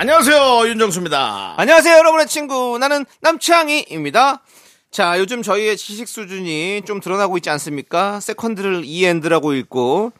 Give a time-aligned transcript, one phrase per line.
[0.00, 1.56] 안녕하세요 윤정수입니다.
[1.58, 2.78] 안녕하세요, 여러분의 친구.
[2.78, 4.40] 나는 남창희입니다.
[4.90, 8.18] 자, 요즘 저희의 지식 수준이 좀 드러나고 있지 않습니까?
[8.18, 10.12] second를 이엔드라고 읽고,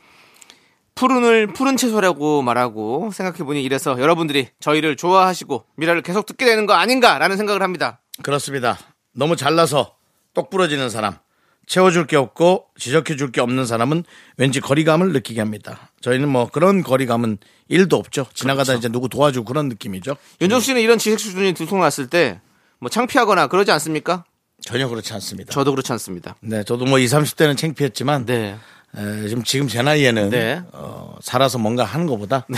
[0.94, 7.38] 푸른을 푸른 채소라고 말하고, 생각해보니 이래서 여러분들이 저희를 좋아하시고, 미라를 계속 듣게 되는 거 아닌가라는
[7.38, 8.02] 생각을 합니다.
[8.22, 8.78] 그렇습니다.
[9.14, 9.96] 너무 잘나서
[10.34, 11.16] 똑 부러지는 사람,
[11.70, 14.02] 채워줄 게 없고 지적해줄 게 없는 사람은
[14.36, 15.92] 왠지 거리감을 느끼게 합니다.
[16.00, 18.26] 저희는 뭐 그런 거리감은 일도 없죠.
[18.34, 20.16] 지나가다 이제 누구 도와주고 그런 느낌이죠.
[20.40, 22.40] 윤정 씨는 이런 지식 수준이 들통났을 때,
[22.80, 24.24] 뭐 창피하거나 그러지 않습니까?
[24.60, 25.52] 전혀 그렇지 않습니다.
[25.52, 26.34] 저도 그렇지 않습니다.
[26.40, 28.56] 네, 저도 뭐 20, 30대는 창피했지만 네.
[28.96, 30.62] 에, 지금 지금 제 나이에는 네.
[30.72, 32.48] 어, 살아서 뭔가 하는 것보다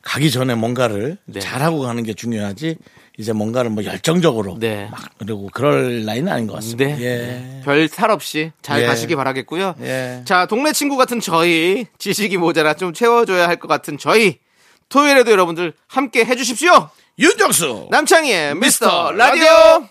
[0.00, 1.40] 가기 전에 뭔가를 네.
[1.40, 2.78] 잘하고 가는 게 중요하지.
[3.22, 4.88] 이제 뭔가를 뭐 열정적으로 네.
[4.90, 6.84] 막 그리고 그럴 나이는 아닌 것 같습니다.
[6.96, 7.00] 네.
[7.00, 7.60] 예.
[7.64, 8.86] 별탈 없이 잘 예.
[8.86, 9.76] 가시기 바라겠고요.
[9.80, 10.22] 예.
[10.24, 14.40] 자, 동네 친구 같은 저희, 지식이 모자라 좀 채워줘야 할 것 같은 저희,
[14.88, 16.90] 토요일에도 여러분들 함께 해주십시오!
[17.18, 19.86] 윤정수 남창희의 미스터 라디오!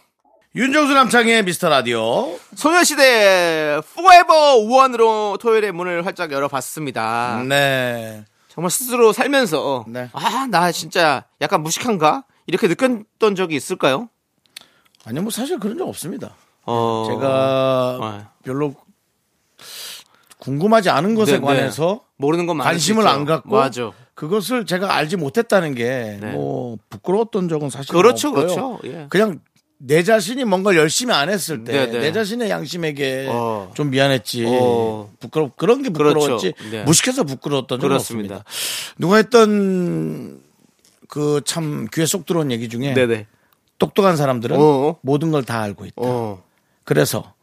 [0.53, 2.37] 윤정수 남창의 미스터 라디오.
[2.55, 7.43] 소녀시대 포에버 우원으로 토요일에 문을 활짝 열어봤습니다.
[7.47, 8.25] 네.
[8.49, 10.09] 정말 스스로 살면서, 네.
[10.11, 12.25] 아, 나 진짜 약간 무식한가?
[12.47, 14.09] 이렇게 느꼈던 적이 있을까요?
[15.06, 16.36] 아니요, 뭐 사실 그런 적 없습니다.
[16.66, 18.25] 어, 제가 네.
[18.44, 18.75] 별로
[20.39, 21.45] 궁금하지 않은 것에 네, 네.
[21.45, 23.08] 관해서 모르는 수 관심을.
[23.08, 23.92] 안 갖고 맞아.
[24.14, 26.31] 그것을 제가 알지 못했다는 게 네.
[26.33, 28.45] 뭐 부끄러웠던 적은 사실 그렇죠, 없고요.
[28.45, 28.80] 그렇죠.
[28.86, 29.08] 예.
[29.10, 29.39] 그냥
[29.77, 31.99] 내 자신이 뭔가를 열심히 안 했을 때 네, 네.
[31.99, 33.71] 내 자신의 양심에게 어.
[33.73, 35.11] 좀 미안했지 어.
[35.20, 36.70] 부끄러 그런 게 부끄러웠지 그렇죠.
[36.70, 36.83] 네.
[36.83, 38.36] 무식해서 부끄러웠던 적은 그렇습니다.
[38.45, 38.95] 없습니다.
[38.99, 40.39] 누가 했던
[41.11, 43.27] 그 참 귀에 쏙 들어온 얘기 중에 네네.
[43.77, 44.95] 똑똑한 사람들은 어.
[45.02, 45.95] 모든 걸 다 알고 있다.
[45.98, 46.42] 어.
[46.86, 47.33] 그래서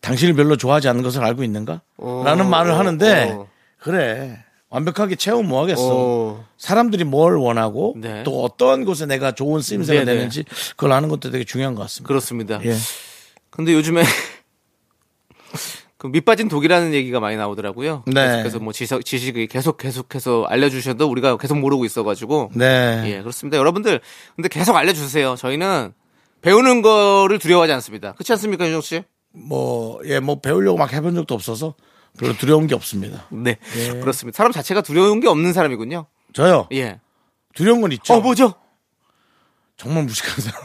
[0.00, 1.80] 당신을 별로 좋아하지 않는 것을 알고 있는가?
[1.96, 2.22] 어.
[2.24, 3.48] 라는 말을 하는데 어.
[3.78, 5.82] 그래 완벽하게 채우면 뭐 하겠어.
[5.88, 6.44] 어.
[6.56, 8.24] 사람들이 뭘 원하고 네.
[8.24, 10.14] 또 어떠한 곳에 내가 좋은 쓰임새가 네네.
[10.16, 12.08] 되는지 그걸 아는 것도 되게 중요한 것 같습니다.
[12.08, 12.60] 그렇습니다.
[12.64, 12.74] 예.
[13.50, 14.02] 근데 요즘에
[15.98, 18.04] 그 밑빠진 독이라는 얘기가 많이 나오더라고요.
[18.06, 18.38] 네.
[18.38, 22.52] 그래서 뭐 지식, 지식이 계속 계속해서 알려주셔도 우리가 계속 모르고 있어가지고.
[22.54, 23.02] 네.
[23.06, 23.58] 예, 그렇습니다.
[23.58, 24.00] 여러분들,
[24.36, 25.34] 근데 계속 알려주세요.
[25.34, 25.92] 저희는
[26.40, 28.12] 배우는 거를 두려워하지 않습니다.
[28.12, 29.02] 그렇지 않습니까, 윤정 씨?
[29.32, 31.74] 뭐, 예, 뭐 배우려고 막 해본 적도 없어서
[32.16, 33.26] 별로 두려운 게 없습니다.
[33.30, 33.98] 네, 예.
[33.98, 34.36] 그렇습니다.
[34.36, 36.06] 사람 자체가 두려운 게 없는 사람이군요.
[36.32, 36.68] 저요.
[36.72, 37.00] 예.
[37.54, 38.14] 두려운 건 있죠.
[38.14, 38.54] 어, 뭐죠?
[39.76, 40.60] 정말 무식한 사람.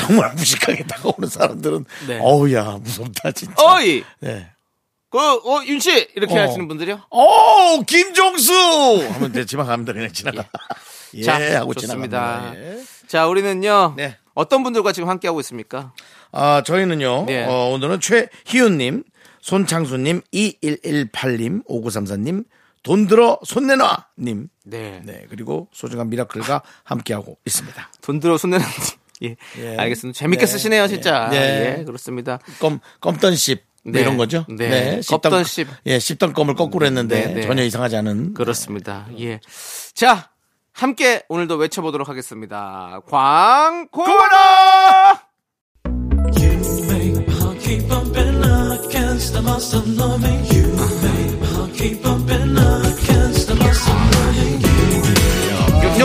[0.00, 2.18] 자, 정말 무식하게 다가오는 사람들은 네.
[2.20, 3.54] 어우야, 무섭다, 진짜.
[3.62, 4.02] 어이!
[4.20, 4.50] 네.
[5.10, 6.08] 그, 어, 윤 씨!
[6.14, 6.42] 이렇게 어.
[6.42, 7.00] 하시는 분들이요?
[7.10, 8.52] 오, 김종수!
[8.52, 10.46] 하면 가면 돼, 그냥 지나가.
[11.14, 12.52] 예, 자, 하고 좋습니다.
[12.52, 12.78] 지나갑니다.
[12.78, 12.82] 예.
[13.08, 13.94] 자, 우리는요.
[13.96, 14.16] 네.
[14.34, 15.92] 어떤 분들과 지금 함께하고 있습니까?
[16.30, 17.44] 아, 저희는요, 네.
[17.44, 19.02] 어, 오늘은 최희윤님,
[19.40, 22.44] 손창수님, 2118님, 5934님,
[22.82, 24.48] 돈 들어, 손 내놔님.
[24.64, 25.02] 네.
[25.04, 27.90] 네, 그리고 소중한 미라클과 함께하고 있습니다.
[28.00, 28.64] 돈 들어 손 내는
[29.22, 29.36] 예.
[29.58, 29.76] 예.
[29.76, 30.18] 알겠습니다.
[30.18, 30.46] 재밌게 네.
[30.46, 31.28] 쓰시네요, 진짜.
[31.30, 31.76] 네.
[31.80, 32.38] 예, 그렇습니다.
[32.58, 33.64] 껌, 껌던 씹.
[33.82, 34.00] 뭐 네.
[34.00, 34.44] 이런 거죠?
[34.48, 35.00] 네.
[35.00, 35.66] 씹던- 껌던 씹.
[35.86, 37.42] 예, 씹던 껌을 거꾸로 했는데 네, 네.
[37.46, 38.34] 전혀 이상하지 않은.
[38.34, 39.06] 그렇습니다.
[39.18, 39.40] 예.
[39.94, 40.30] 자,
[40.72, 43.00] 함께 오늘도 외쳐보도록 하겠습니다.
[43.08, 45.22] 광고라!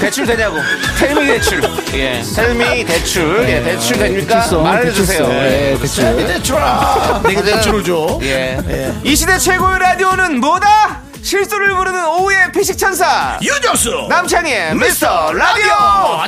[0.00, 0.56] 대출 되냐고.
[0.98, 1.60] 텔미 대출.
[1.94, 2.22] 예.
[2.34, 3.44] 텔미 대출.
[3.48, 4.34] 예, 대출 됩니까?
[4.36, 5.26] 대출성, 말해주세요.
[5.26, 5.32] 대출성.
[5.32, 5.72] 예.
[5.72, 6.04] 예, 대출.
[6.04, 8.58] 템이 대출아 내가 대출을 줘 예.
[9.04, 11.02] 이 시대 최고의 라디오는 뭐다?
[11.22, 13.38] 실수를 부르는 오후의 피식 천사.
[13.42, 15.72] 유정수 남창희의 미스터 라디오.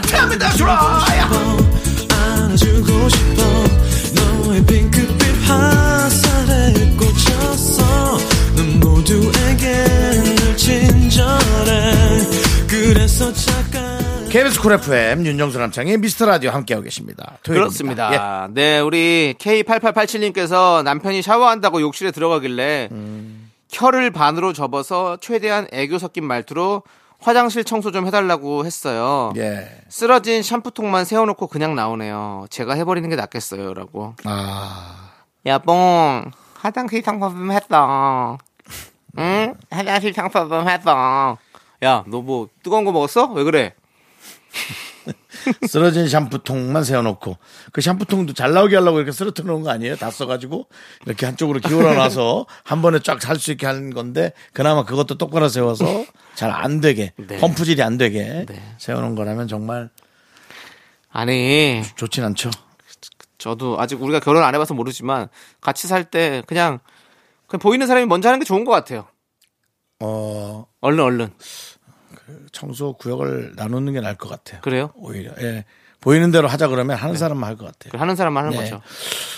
[0.02, 1.00] 템이 대출아
[2.10, 3.42] 안아주고 싶어
[4.44, 8.18] 너의 핑크빛 화살에 꽂혔어
[8.56, 9.84] 넌 모두에게
[10.36, 11.92] 늘 친절해
[12.68, 13.32] 그래서
[14.30, 17.38] KBS 쿨 FM 윤정수 남창희의 미스터 라디오 함께하고 계십니다.
[17.42, 18.08] 토요일입니다.
[18.08, 18.48] 그렇습니다.
[18.52, 22.90] 네, 우리 K8887님께서 남편이 샤워한다고 욕실에 들어가길래
[23.72, 26.84] 혀를 반으로 접어서 최대한 애교 섞인 말투로
[27.18, 29.32] 화장실 청소 좀 해달라고 했어요.
[29.36, 29.40] 예.
[29.42, 29.68] 예.
[29.88, 32.46] 쓰러진 샴푸통만 세워놓고 그냥 나오네요.
[32.50, 33.74] 제가 해버리는 게 낫겠어요.
[33.74, 34.14] 라고.
[34.24, 35.10] 아,
[35.44, 38.38] 여봉, 화장실 청소 좀 했어.
[39.18, 39.54] 응?
[39.70, 41.36] 화장실 청소 좀 했어.
[41.82, 43.26] 야, 너 뭐 뜨거운 거 먹었어?
[43.32, 43.74] 왜 그래?
[45.66, 47.36] 쓰러진 샴푸통만 세워놓고
[47.72, 49.96] 그 샴푸통도 잘 나오게 하려고 이렇게 쓰러뜨려 놓은 거 아니에요?
[49.96, 50.68] 다 써가지고
[51.06, 55.48] 이렇게 한쪽으로 기울어 놔서 한 번에 쫙 살 수 있게 하는 건데 그나마 그것도 똑바로
[55.48, 56.04] 세워서
[56.34, 57.38] 잘 안 되게 네.
[57.38, 58.74] 펌프질이 안 되게 네.
[58.78, 59.88] 세워놓은 거라면 정말
[61.12, 62.50] 아니, 좋진 않죠.
[63.38, 65.28] 저도 아직 우리가 결혼 안 해봐서 모르지만
[65.60, 66.78] 같이 살 때 그냥
[67.46, 69.06] 그냥 보이는 사람이 먼저 하는 게 좋은 것 같아요.
[70.00, 71.30] 어 얼른 얼른.
[72.52, 74.60] 청소 구역을 나누는 게 나을 것 같아요.
[74.62, 74.90] 그래요?
[74.96, 75.64] 오히려 예.
[76.00, 77.90] 보이는 대로 하자 그러면 하는 사람만 할 것 같아요.
[77.92, 78.64] 그 하는 사람만 하는 네.
[78.64, 78.80] 거죠.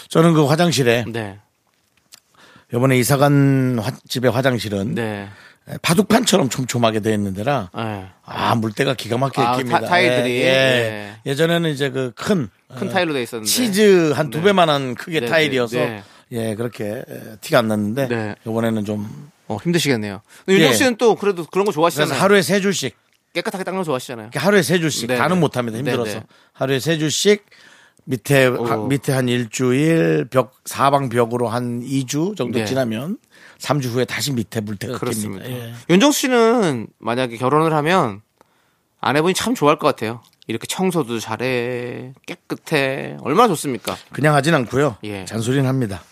[0.08, 1.38] 저는 그 화장실에 네.
[2.72, 5.28] 이번에 이사간 화- 집의 화장실은 네.
[5.82, 8.06] 바둑판처럼 촘촘하게 되어 있는 데라 네.
[8.24, 9.80] 아 물때가 기가 막히게 아, 낍니다.
[9.80, 10.40] 타- 타일들이?
[10.40, 11.16] 예, 네.
[11.26, 11.34] 예.
[11.34, 12.48] 전에는 이제 그큰큰
[12.92, 13.48] 타일로 돼 있었는데.
[13.50, 14.44] 치즈 한두 네.
[14.44, 16.02] 배만한 크게 네, 타일이어서 네,
[16.32, 17.04] 예 그렇게 에,
[17.40, 18.34] 티가 안 났는데 네.
[18.46, 20.22] 이번에는 좀 어, 힘드시겠네요.
[20.48, 20.72] 윤정 예.
[20.74, 22.20] 씨는 또 그래도 그런 거 좋아하시잖아요.
[22.20, 22.96] 하루에 세 줄씩
[23.34, 24.30] 깨끗하게 닦는 거 좋아하시잖아요.
[24.34, 25.40] 하루에 세 줄씩 네, 다는 네.
[25.40, 26.26] 못합니다 힘들어서 네, 네.
[26.52, 27.44] 하루에 세 줄씩
[28.04, 28.64] 밑에 오.
[28.64, 32.64] 하- 밑에 한 일주일 벽 사방 벽으로 한 2주 정도 네.
[32.64, 33.16] 지나면
[33.58, 35.48] 3주 후에 다시 밑에 물때가 그렇습니다.
[35.48, 35.72] 예.
[35.88, 38.20] 윤정수 씨는 만약에 결혼을 하면
[39.00, 40.20] 아내분이 참 좋아할 것 같아요.
[40.48, 43.16] 이렇게 청소도 잘해, 깨끗해.
[43.20, 43.96] 얼마나 좋습니까?
[44.12, 44.96] 그냥 하진 않고요.
[45.04, 45.24] 예.
[45.24, 46.02] 잔소리는 합니다.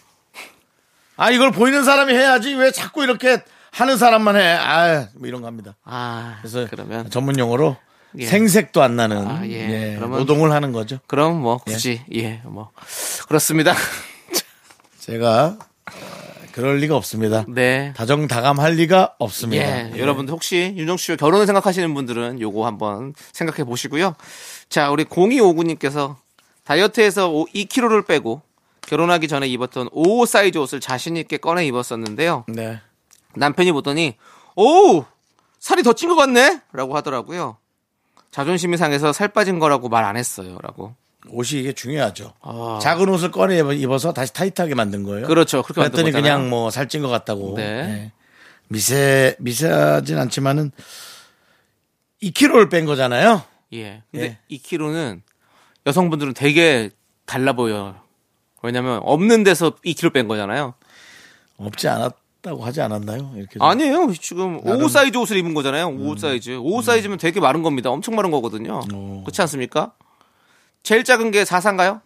[1.20, 4.42] 아 이걸 보이는 사람이 해야지 왜 자꾸 이렇게 하는 사람만 해.
[4.58, 5.76] 아, 뭐 이런 거 합니다.
[5.84, 7.76] 아, 그래서 그러면 전문 용어로
[8.18, 8.26] 예.
[8.26, 9.50] 생색도 안 나는 아, 예.
[9.90, 10.98] 예, 그러면- 노동을 하는 거죠.
[11.06, 12.70] 그럼 뭐 굳이 예, 뭐
[13.28, 13.74] 그렇습니다.
[14.98, 15.92] 제가 어,
[16.52, 17.44] 그럴 리가 없습니다.
[17.48, 17.92] 네.
[17.98, 19.62] 다정다감할 리가 없습니다.
[19.94, 24.14] 예, 여러분들 혹시 윤정수 씨와 결혼을 생각하시는 분들은 요거 한번 생각해 보시고요.
[24.70, 26.16] 자, 우리 0259님께서
[26.64, 28.40] 다이어트에서 2kg를 빼고
[28.90, 32.44] 결혼하기 전에 입었던 55 사이즈 옷을 자신 있게 꺼내 입었었는데요.
[32.48, 32.80] 네.
[33.36, 34.16] 남편이 보더니
[34.56, 35.04] 오
[35.60, 37.56] 살이 더 찐 것 같네 라고 하더라고요
[38.32, 40.94] 자존심이 상해서 살 빠진 거라고 말 안 했어요 라고
[41.28, 42.32] 옷이 이게 중요하죠.
[42.40, 42.80] 아.
[42.82, 45.28] 작은 옷을 꺼내 입어서 다시 타이트하게 만든 거예요.
[45.28, 46.22] 그렇죠 그렇게 만든 그랬더니.
[46.22, 47.54] 그냥 뭐 살찐 것 같다고.
[47.56, 47.62] 네.
[47.62, 48.12] 예.
[48.68, 50.72] 미세 미세하진 않지만은
[52.22, 53.42] 2kg를 뺀 거잖아요.
[53.74, 54.56] 예 근데 예.
[54.56, 55.20] 2kg는
[55.86, 56.90] 여성분들은 되게
[57.26, 57.94] 달라 보여요
[58.62, 60.74] 왜냐면 없는 데서 2kg 뺀 거잖아요
[61.58, 63.32] 없지 않았다고 하지 않았나요?
[63.36, 63.62] 이렇게 좀.
[63.62, 67.90] 아니에요 지금 나름- 55 사이즈 옷을 입은 거잖아요 55 사이즈 55 사이즈면 되게 마른 겁니다
[67.90, 69.22] 엄청 마른 거거든요 오.
[69.24, 69.92] 그렇지 않습니까
[70.82, 72.00] 제일 작은 게 4사인가요?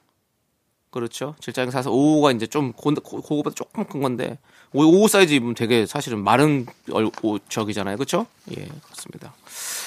[0.91, 1.35] 그렇죠.
[1.41, 1.87] 제일 작은 게 4사.
[1.87, 4.39] 5가 이제 좀 고, 고, 그거보다 조금 큰 건데
[4.73, 7.97] 5, 사이즈 입으면 되게 사실은 마른 얼, 옷 저기잖아요.
[7.97, 8.27] 그렇죠?
[8.51, 9.35] 예, 그렇습니다.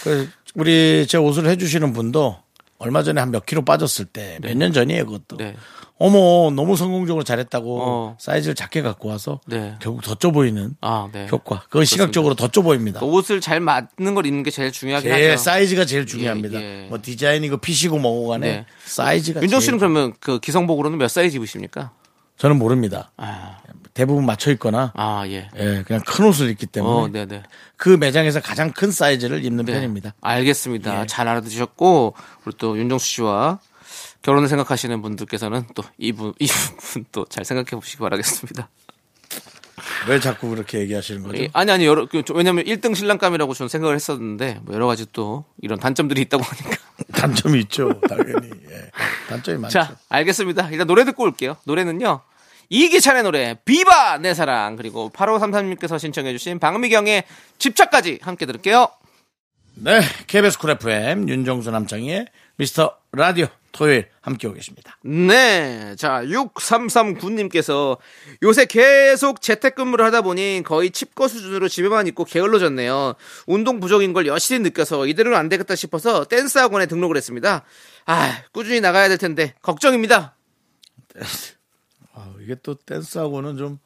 [0.04, 2.38] 그 우리 제 옷을 해주시는 분도
[2.80, 5.38] 얼마 전에 한 몇 킬로 빠졌을 때 몇 년 전이에요 그것도.
[5.38, 5.56] 네.
[6.00, 8.18] 어머 너무 성공적으로 잘했다고 어.
[8.20, 9.76] 사이즈를 작게 갖고 와서 네.
[9.82, 11.28] 결국 더 쪄 보이는 아, 네.
[11.32, 11.64] 효과.
[11.70, 13.00] 그건 시각적으로 더 쪄 보입니다.
[13.04, 15.42] 옷을 잘 맞는 걸 입는 게 제일 중요하긴 제일 하죠.
[15.44, 16.62] 사이즈가 제일 중요합니다.
[16.62, 16.88] 예, 예.
[16.88, 18.66] 뭐 디자인이고 fit이고 뭐고 간에 네.
[18.86, 21.92] 사이즈가 윤정 씨는 제일- 그러면 그 기성복으로는 몇 사이즈 입으십니까?
[22.38, 23.12] 저는 모릅니다.
[23.18, 23.58] 아,
[23.94, 25.50] 대부분 맞춰 입거나 아 예.
[25.58, 27.44] 예, 그냥 큰 옷을 입기 때문에 어, 네, 네.
[27.78, 29.74] 그 매장에서 가장 큰 사이즈를 입는 네.
[29.74, 30.14] 편입니다.
[30.22, 31.02] 알겠습니다.
[31.02, 31.06] 예.
[31.08, 32.14] 잘 알아두셨고
[32.46, 33.60] 우리 또 윤정수 씨와
[34.22, 38.70] 결혼을 생각하시는 분들께서는 또 이분 이분 또 잘 생각해 보시기 바라겠습니다.
[40.08, 41.38] 왜 자꾸 그렇게 얘기하시는 거죠?
[41.44, 45.06] 예, 아니 아니 여러 그, 저- 왜냐면 1등 신랑감이라고 저는 생각을 했었는데 뭐 여러 가지
[45.12, 46.78] 또 이런 단점들이 있다고 하니까.
[47.14, 48.50] 단점이 있죠, 당연히.
[48.70, 48.90] 예.
[49.30, 49.74] 단점이 많죠.
[49.80, 50.70] 자, 알겠습니다.
[50.72, 51.58] 일단 노래 듣고 올게요.
[51.66, 52.22] 노래는요.
[52.70, 57.24] 이기찬의 노래 비바 내 사랑 그리고 8533님께서 신청해 주신 박미경의
[57.60, 58.90] 집착까지 함께 들을게요.
[59.76, 62.26] 네, KBS 쿨 FM 윤정수 남창희의
[62.58, 64.98] 미스터 라디오 토요일 함께 오겠습니다.
[65.04, 65.96] 네.
[65.98, 67.98] 자, 6339님께서
[68.42, 73.14] 요새 계속 재택근무를 하다 보니 거의 칩거 수준으로 집에만 있고 게을러졌네요.
[73.46, 77.64] 운동 부족인 걸 여실히 느껴서 이대로는 안 되겠다 싶어서 댄스 학원에 등록을 했습니다.
[78.08, 80.36] 아, 꾸준히 나가야 될 텐데 걱정입니다.
[82.48, 83.80] 아, 이게 또 댄스하고는 좀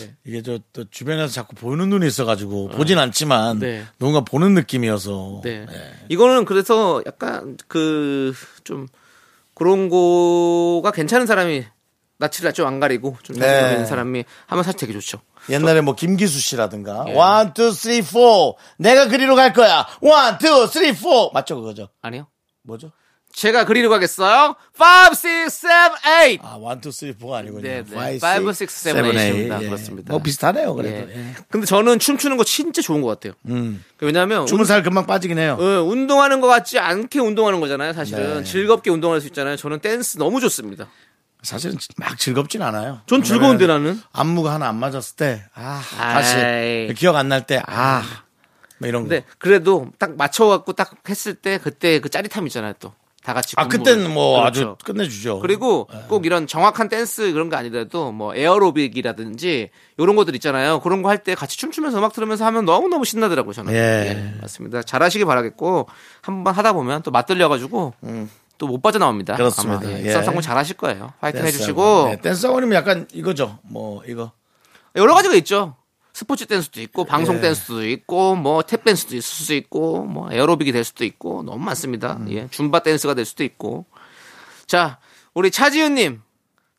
[0.00, 0.14] 네.
[0.24, 3.84] 이게 저 또 주변에서 자꾸 보는 눈이 있어가지고 보진 않지만 네.
[3.98, 5.66] 누군가 보는 느낌이어서 네.
[5.70, 5.94] 예.
[6.08, 8.32] 이거는 그래서 약간 그
[8.64, 8.86] 좀
[9.54, 11.64] 그런 거가 괜찮은 사람이
[12.18, 13.72] 낯을 좀 안 가리고 좀 네.
[13.72, 15.20] 있는 사람이 하면 사실 되게 좋죠.
[15.50, 17.14] 옛날에 뭐 김기수 씨라든가 예.
[17.14, 21.88] one, two, three, four 내가 그리로 갈 거야 one, two, three, four 맞죠 그거죠?
[22.02, 22.26] 아니요?
[22.62, 22.92] 뭐죠?
[23.38, 24.56] 제가 그리로 가겠어요.
[24.80, 25.70] 5, 6, 7,
[26.02, 26.38] 8.
[26.42, 27.62] 아, 1, 2, 3, 4가 아니군요.
[27.62, 27.92] 네, 네.
[27.92, 29.54] Five, Five, six, six, seven, seven, eight입니다.
[29.54, 29.64] eight.
[29.64, 29.68] 예.
[29.68, 30.12] 그렇습니다.
[30.12, 31.08] 뭐 비슷하네요, 그래도.
[31.12, 31.16] 예.
[31.16, 31.34] 예.
[31.48, 33.34] 근데 저는 춤추는 거 진짜 좋은 것 같아요.
[33.48, 33.84] 음.
[34.00, 35.56] 왜냐하면 춤은 살 금방 빠지긴 해요.
[35.60, 37.92] 어, 운동하는 것 같지 않게 운동하는 거잖아요.
[37.92, 38.42] 사실은 네.
[38.44, 39.54] 즐겁게 운동할 수 있잖아요.
[39.56, 40.88] 저는 댄스 너무 좋습니다.
[41.42, 43.02] 사실은 막 즐겁진 않아요.
[43.06, 44.00] 전 즐거운데 나는.
[44.12, 46.14] 안무가 하나 안 맞았을 때, 아, 아이.
[46.88, 48.02] 다시 기억 안 날 때, 아,
[48.78, 49.08] 뭐 이런 거.
[49.08, 52.72] 근데 그래도 딱 맞춰갖고 딱 했을 때 그때 그 짜릿함 있잖아요.
[52.80, 52.92] 또
[53.28, 53.52] 다 같이.
[53.58, 53.68] 아.
[53.68, 54.76] 그때는 뭐 그렇죠.
[54.78, 55.40] 아주 끝내주죠.
[55.40, 56.02] 그리고 네.
[56.08, 59.68] 꼭 이런 정확한 댄스 그런 거 아니더라도 뭐 에어로빅이라든지
[59.98, 60.80] 이런 것들 있잖아요.
[60.80, 63.74] 그런 거 할 때 같이 춤추면서 음악 들으면서 하면 너무 너무 신나더라고요, 저는.
[63.74, 64.34] 예.
[64.40, 64.82] 맞습니다.
[64.82, 65.88] 잘하시길 바라겠고
[66.22, 67.92] 한번 하다 보면 또 맛들려 가지고
[68.56, 69.34] 또 못 빠져나옵니다.
[69.34, 69.36] 음.
[69.36, 69.80] 그렇습니다.
[69.86, 69.90] 아마.
[69.98, 70.06] 예.
[70.06, 70.10] 예.
[70.12, 71.12] 쌈상군 잘하실 거예요.
[71.20, 71.58] 화이팅 해 댄스하고.
[71.58, 73.58] 주시고 네, 댄스 학원이면 약간 이거죠.
[73.62, 74.32] 뭐, 이거.
[74.96, 75.74] 여러 가지가 있죠.
[76.18, 77.40] 스포츠 댄스도 있고 방송 예.
[77.40, 82.14] 댄스도 있고 뭐 탭 댄스도 있을 수도 있고 뭐 에어로빅이 될 수도 있고 너무 많습니다.
[82.14, 82.26] 음.
[82.32, 83.86] 예, 줌바 댄스가 될 수도 있고.
[84.66, 84.98] 자,
[85.32, 86.20] 우리 차지은님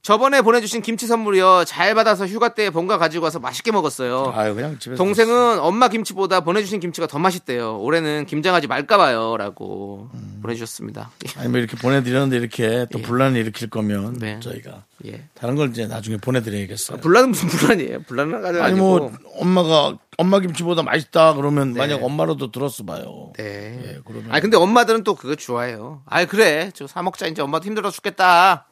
[0.01, 4.31] 저번에 보내주신 김치 선물이요 잘 받아서 휴가 때 본가 가지고 와서 맛있게 먹었어요.
[4.33, 4.97] 아유, 그냥 집에서.
[4.97, 7.77] 동생은 엄마 김치보다 보내주신 김치가 더 맛있대요.
[7.79, 10.39] 올해는 김장하지 말까봐요 라고 음.
[10.41, 11.11] 보내주셨습니다.
[11.37, 13.01] 아니, 뭐 이렇게 보내드렸는데 이렇게 또 예.
[13.03, 14.39] 분란을 일으킬 거면 네.
[14.39, 15.25] 저희가 예.
[15.35, 16.99] 다른 걸 이제 나중에 보내드려야겠어요.
[17.01, 18.03] 분란은 무슨 분란이에요?
[18.03, 18.79] 분란은 아니, 아니고.
[18.79, 21.77] 뭐, 엄마가 엄마 김치보다 맛있다 그러면 네.
[21.79, 23.33] 만약 엄마로도 들었어 봐요.
[23.37, 23.43] 네.
[23.85, 26.01] 예, 그러면- 아니 근데 엄마들은 또 그거 좋아해요.
[26.05, 28.65] 아이 그래, 저 사 먹자 이제 엄마도 힘들어 죽겠다.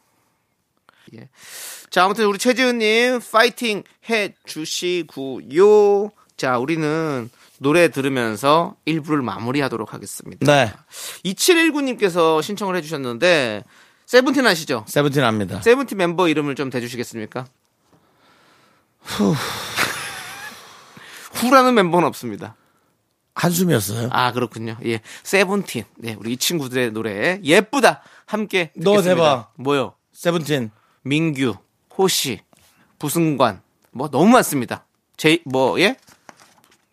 [1.15, 1.29] 예.
[1.89, 6.11] 자 아무튼 우리 최지은님 파이팅 해 주시고요.
[6.35, 10.45] 자 우리는 노래 들으면서 1부를 마무리하도록 하겠습니다.
[10.45, 10.73] 네.
[11.25, 13.63] 2719님께서 신청을 해주셨는데
[14.05, 14.85] 세븐틴 아시죠?
[14.87, 15.61] 세븐틴 압니다.
[15.61, 17.45] 세븐틴 멤버 이름을 좀 대주시겠습니까?
[21.33, 22.55] 후라는 멤버는 없습니다.
[23.35, 24.09] 한숨이었어요.
[24.11, 24.77] 아 그렇군요.
[24.85, 25.83] 예, 세븐틴.
[25.97, 29.15] 네, 우리 이 친구들의 노래 예쁘다 함께 너 듣겠습니다.
[29.15, 29.53] 대박.
[29.57, 29.93] 뭐요?
[30.13, 30.71] 세븐틴.
[31.07, 31.55] 민규,
[31.97, 32.41] 호시,
[32.99, 33.61] 부승관
[33.91, 34.85] 뭐 너무 많습니다.
[35.15, 35.95] 제이 뭐 예?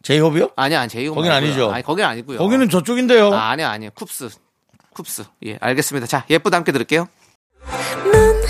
[0.02, 0.50] 제이홉이요?
[0.56, 1.32] 아니야, 아니 제이홉 거긴.
[1.32, 1.70] 아니죠.
[1.70, 2.38] 아니 거긴 아니고요.
[2.38, 3.32] 거기는 저쪽인데요.
[3.32, 3.90] 아, 아니야, 아니야.
[3.90, 4.30] 쿱스,
[4.94, 5.24] 쿱스.
[5.46, 6.06] 예, 알겠습니다.
[6.06, 7.08] 자, 예쁘다 함께 들을게요.
[8.12, 8.42] 넌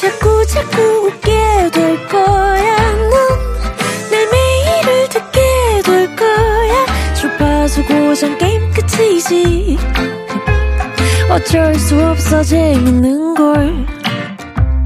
[0.00, 2.92] 자꾸 자꾸 웃게 될 거야.
[2.92, 7.14] 넌내 매일을 듣게 될 거야.
[7.14, 9.78] 주파수 고정 게임 끝이지.
[11.30, 13.99] 어쩔 수 없어 재밌는 걸.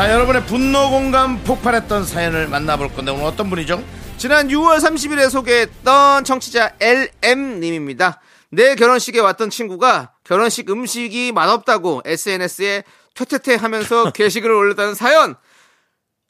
[0.00, 3.84] 자, 여러분의 분노 공감 폭발했던 사연을 만나볼 건데 오늘 어떤 분이죠?
[4.16, 8.18] 지난 6월 30일에 소개했던 청취자 LM님입니다.
[8.50, 15.34] 내 결혼식에 왔던 친구가 결혼식 음식이 맛없다고 SNS에 퇴퇴퇴 하면서 게시글을 올렸다는 사연.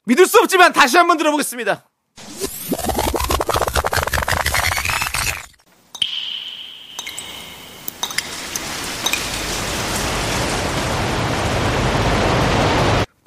[0.05, 1.89] 믿을 수 없지만 다시 한번 들어보겠습니다.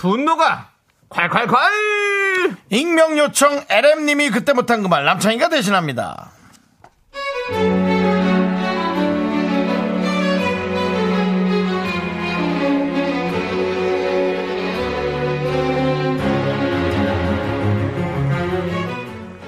[0.05, 0.69] 분노가
[1.09, 2.57] 콸콸콸!
[2.69, 6.31] 익명 요청 LM님이 그때 못한 그 말 남창희가 대신합니다.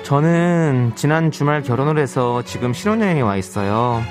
[0.02, 4.02] 저는 지난 주말 결혼을 해서 지금 신혼여행에 와 있어요.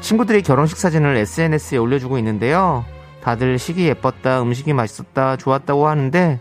[0.00, 2.84] 친구들이 결혼식 사진을 SNS에 올려주고 있는데요.
[3.22, 6.40] 다들 식이 예뻤다, 음식이 맛있었다, 좋았다고 하는데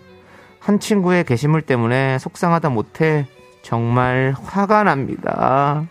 [0.59, 3.27] 한 친구의 게시물 때문에 속상하다 못해
[3.61, 5.85] 정말 화가 납니다.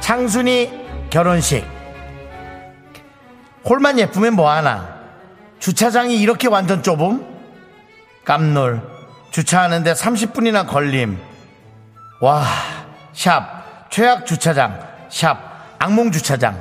[0.00, 1.64] 창순이 결혼식.
[3.64, 5.00] 홀만 예쁘면 뭐하나.
[5.58, 7.24] 주차장이 이렇게 완전 좁음?
[8.24, 8.82] 깜놀.
[9.30, 11.18] 주차하는데 30분이나 걸림.
[12.20, 12.44] 와,
[13.12, 13.90] 샵.
[13.90, 14.80] 최악 주차장.
[15.10, 15.38] 샵.
[15.78, 16.58] 악몽 주차장.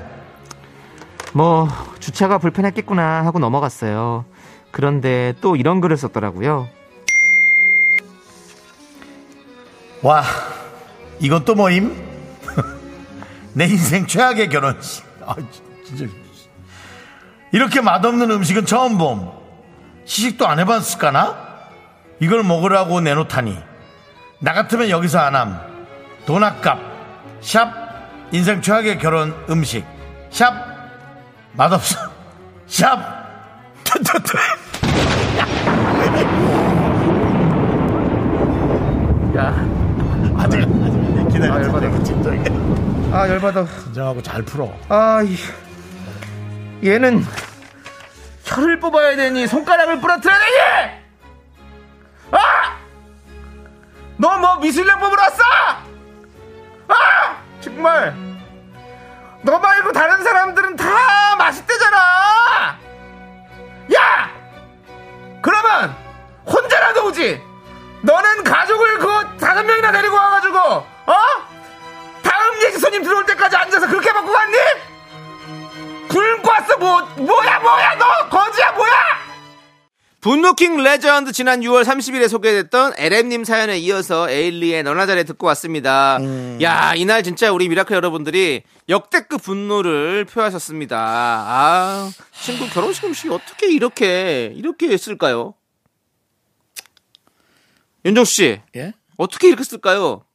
[1.33, 1.67] 뭐
[1.99, 4.25] 주차가 불편했겠구나 하고 넘어갔어요.
[4.71, 6.67] 그런데 또 이런 글을 썼더라고요.
[10.01, 10.23] 와,
[11.19, 11.95] 이건 또 뭐임?
[13.53, 15.05] 내 인생 최악의 결혼식.
[15.25, 15.35] 아,
[15.85, 16.05] 진짜.
[17.51, 19.31] 이렇게 맛없는 음식은 처음 봄.
[20.05, 21.51] 시식도 안 해봤을까나?
[22.19, 23.57] 이걸 먹으라고 내놓다니.
[24.39, 25.70] 나 같으면 여기서 안 함.
[26.25, 26.79] 돈 아깝.
[27.41, 27.71] 샵,
[28.31, 29.83] 인생 최악의 결혼 음식
[30.29, 30.53] 샵
[31.53, 31.97] 맛없어
[32.67, 32.97] 샵
[33.83, 34.37] 투투투
[40.37, 40.59] 아직
[41.31, 42.43] 기다려 아, 열받아 진정해
[43.13, 43.65] 아 열받아.
[43.83, 45.37] 진정하고 잘 풀어 아 이-
[46.87, 47.23] 얘는
[48.45, 51.01] 혀를 뽑아야 되니 손가락을 부러뜨려야 되니?
[52.31, 52.37] 아!
[54.17, 55.43] 너 뭐 미술령 뽑으러 왔어?
[56.91, 57.37] 아!
[57.61, 58.13] 정말
[59.43, 62.10] 너 말고 다른 사람들은 다 맛있대잖아.
[80.51, 86.19] 분노킹 레전드 지난 6월 30일에 소개됐던 LM님 사연에 이어서 에일리의 너나 잘해 듣고 왔습니다.
[86.61, 90.97] 야 이날 진짜 우리 미라클 여러분들이 역대급 분노를 표하셨습니다.
[90.97, 92.11] 아
[92.43, 95.53] 친구 결혼식 음식이 어떻게 이렇게 이렇게 했을까요?
[98.03, 98.93] 윤정수 씨 예?
[99.17, 100.25] 어떻게 이렇게 쓸까요?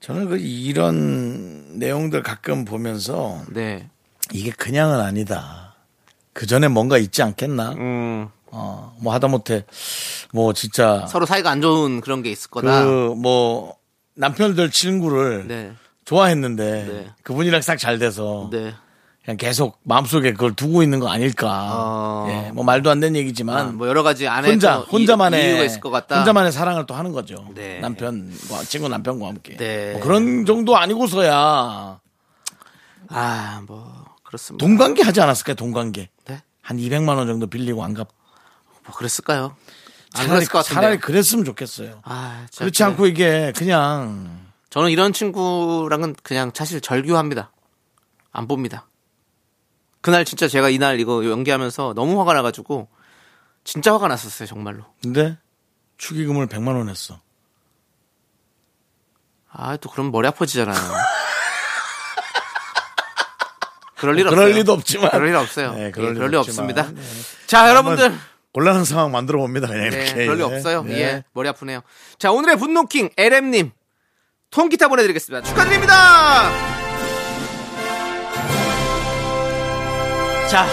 [0.00, 3.88] 저는 그 이런 내용들 가끔 보면서 네.
[4.32, 5.76] 이게 그냥은 아니다
[6.32, 9.64] 그 전에 뭔가 있지 않겠나 음, 어, 뭐 하다못해
[10.32, 12.84] 뭐 진짜 서로 사이가 안 좋은 그런 게 있을 거다.
[12.84, 13.76] 그 뭐
[14.14, 15.72] 남편들 친구를 네.
[16.04, 17.10] 좋아했는데 네.
[17.22, 18.74] 그분이랑 싹 잘 돼서 네.
[19.24, 21.68] 그냥 계속 마음속에 그걸 두고 있는 거 아닐까.
[21.72, 22.26] 어.
[22.30, 25.48] 예, 뭐 말도 안 되는 아, 얘기지만 뭐 여러 가지 안에 혼자 또 혼자만의 이,
[25.50, 26.18] 이유가 있을 것 같다.
[26.18, 27.46] 혼자만의 사랑을 또 하는 거죠.
[27.54, 27.78] 네.
[27.80, 29.56] 남편과 친구 남편과 함께.
[29.56, 29.92] 네.
[29.92, 32.00] 뭐 그런 정도 아니고서야
[33.08, 34.64] 아, 뭐 그렇습니다.
[34.64, 35.54] 동관계 하지 않았을까요?
[35.56, 36.08] 동관계.
[36.26, 36.42] 네?
[36.62, 38.08] 한 200만 원 정도 빌리고 안 갚.
[38.84, 39.56] 뭐 그랬을까요?
[40.14, 40.74] 안 차라리, 그랬을 것 같은데.
[40.74, 42.00] 차라리 그랬으면 좋겠어요.
[42.04, 47.52] 아, 그렇지 않고 이게 그냥 저는 이런 친구랑은 그냥 사실 절교합니다.
[48.32, 48.86] 안 봅니다.
[50.00, 52.88] 그날 진짜 제가 이날 이거 연기하면서 너무 화가 나가지고
[53.64, 54.84] 진짜 화가 났었어요, 정말로.
[55.02, 55.36] 근데
[55.98, 57.20] 축의금을 100만 원 했어.
[59.52, 60.76] 아, 또 그럼 머리 아파지잖아요.
[63.96, 64.40] 그럴 일 없어요.
[64.44, 65.10] 그럴 리도 없지만.
[65.10, 65.74] 그럴 일 없어요.
[65.74, 66.38] 네, 예, 그럴 그럴, 일 일.
[66.38, 66.90] 없습니다.
[66.90, 67.02] 네.
[67.46, 68.18] 자, 여러분들.
[68.52, 69.68] 곤란한 상황 만들어 봅니다.
[69.68, 70.26] 그냥 네, 이렇게.
[70.26, 70.42] 예.
[70.42, 70.82] 없어요.
[70.82, 71.00] 네.
[71.00, 71.82] 예, 머리 아프네요.
[72.18, 73.70] 자, 오늘의 분노킹 LM님
[74.50, 75.46] 통기타 보내드리겠습니다.
[75.48, 76.50] 축하드립니다.
[80.48, 80.66] 자,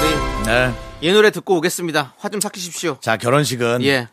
[0.00, 0.72] 우리 네.
[1.00, 2.14] 이 노래 듣고 오겠습니다.
[2.18, 2.98] 화 좀 삭히십시오.
[3.00, 4.08] 자 결혼식은 예,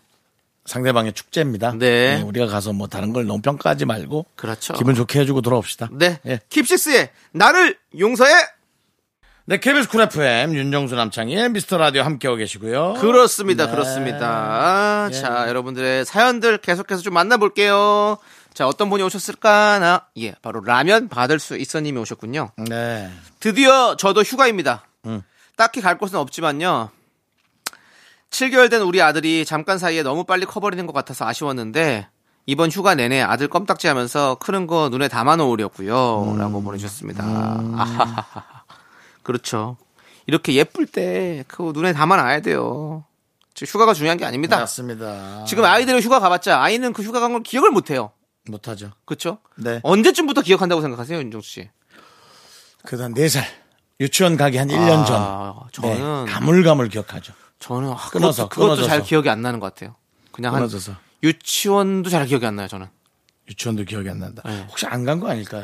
[0.66, 1.74] 상대방의 축제입니다.
[1.78, 2.22] 네.
[2.24, 4.74] 우리가 가서 뭐 다른 걸 너무 평가하지 말고 그렇죠.
[4.74, 5.90] 기분 좋게 해주고 돌아옵시다.
[5.92, 6.40] 네, 예.
[6.50, 8.32] 킵식스의 나를 용서해.
[9.46, 12.94] 네, KBS 쿨 FM 윤정수 남창희의 미스터 라디오 함께하고 계시고요.
[12.94, 13.72] 그렇습니다, 네.
[13.72, 15.10] 그렇습니다.
[15.10, 15.14] 예.
[15.14, 18.18] 자, 여러분들의 사연들 계속해서 좀 만나볼게요.
[18.54, 20.06] 자, 어떤 분이 오셨을까나?
[20.20, 22.52] 예, 바로 라면 받을 수 있어 님이 오셨군요.
[22.70, 23.12] 네.
[23.42, 24.86] 드디어 저도 휴가입니다.
[25.08, 25.24] 음.
[25.58, 26.90] 딱히 갈 곳은 없지만요.
[28.30, 32.08] 7개월 된 우리 아들이 잠깐 사이에 너무 빨리 커버리는 것 같아서 아쉬웠는데
[32.46, 36.38] 이번 휴가 내내 아들 껌딱지 하면서 크는 거 눈에 담아 놓으려고요.
[36.40, 37.24] 라고 보내주셨습니다.
[37.26, 38.53] 아하하하.
[39.24, 39.78] 그렇죠.
[40.28, 43.04] 이렇게 예쁠 때 그거 눈에 담아 놔야 돼요.
[43.54, 44.58] 지금 휴가가 중요한 게 아닙니다.
[44.60, 45.46] 맞습니다.
[45.46, 48.12] 지금 아이들이 휴가 가봤자 아이는 그 휴가 간 걸 기억을 못 해요.
[48.50, 48.92] 못하죠.
[49.06, 49.38] 그렇죠?
[49.56, 49.80] 네.
[49.84, 51.70] 언제쯤부터 기억한다고 생각하세요, 윤종수 씨?
[52.86, 53.44] 그래도 한 4살.
[54.02, 55.16] 유치원 가기 한 1년 전.
[55.22, 57.34] 아, 저는 네, 가물가물 기억하죠.
[57.60, 58.88] 저는 아, 끊어서, 그것도, 그것도 끊어져서.
[58.90, 59.96] 잘 기억이 안 나는 것 같아요.
[60.32, 60.94] 그냥 한 끊어져서.
[61.22, 62.68] 유치원도 잘 기억이 안 나요.
[62.68, 62.88] 저는.
[63.50, 64.42] 유치원도 기억이 안 난다.
[64.46, 64.66] 네.
[64.70, 65.64] 혹시 안 간 거 아닐까요?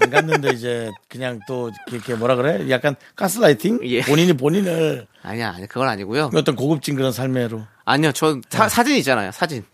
[0.00, 2.68] 안 갔는데 이제 그냥 또 이렇게 뭐라 그래?
[2.70, 3.80] 약간 가스라이팅?
[3.84, 4.02] 예.
[4.02, 6.30] 본인이 본인을 아니야, 아니 그건 아니고요.
[6.34, 7.62] 어떤 고급진 그런 삶으로.
[7.84, 8.40] 아니요, 저 네.
[8.50, 9.30] 사, 사진 있잖아요.
[9.32, 9.64] 사진.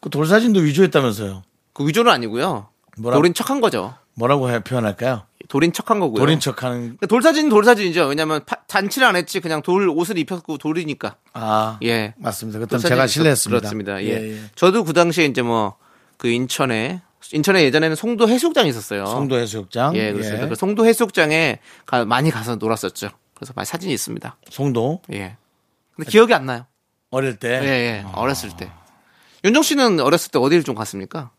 [0.00, 1.42] 그 돌사진도 위조했다면서요.
[1.72, 2.68] 그 위조는 아니고요.
[2.98, 3.94] 뭐라- 돌인 척한 거죠.
[4.14, 5.22] 뭐라고 해, 표현할까요?
[5.48, 6.18] 돌인 척한 거고요.
[6.20, 8.06] 돌인 척하는 돌사진은 돌사진이죠.
[8.06, 11.16] 왜냐면 파- 잔치를 안 했지 그냥 돌 옷을 입혔고 돌이니까.
[11.34, 12.14] 아 예.
[12.16, 12.58] 맞습니다.
[12.60, 13.58] 그때 제가 실례했습니다.
[13.60, 14.02] 그렇습니다.
[14.04, 14.08] 예.
[14.08, 14.40] 예, 예.
[14.54, 15.76] 저도 그 당시에 이제 뭐
[16.16, 19.06] 그 인천에 인천에 예전에는 송도 해수욕장이 있었어요.
[19.06, 19.96] 송도 해수욕장.
[19.96, 20.48] 예, 그렇습니다.
[20.48, 23.08] 그 송도 해수욕장에 가- 많이 가서 놀았었죠.
[23.34, 24.36] 그래서 많이 사진이 있습니다.
[24.50, 25.36] 송도 예.
[25.96, 26.66] 근데 기억이 안 나요.
[27.10, 28.04] 어릴 때 예, 예.
[28.14, 28.70] 어렸을 때.
[29.44, 31.30] 윤정 씨는 어렸을 때 어디를 좀 갔습니까?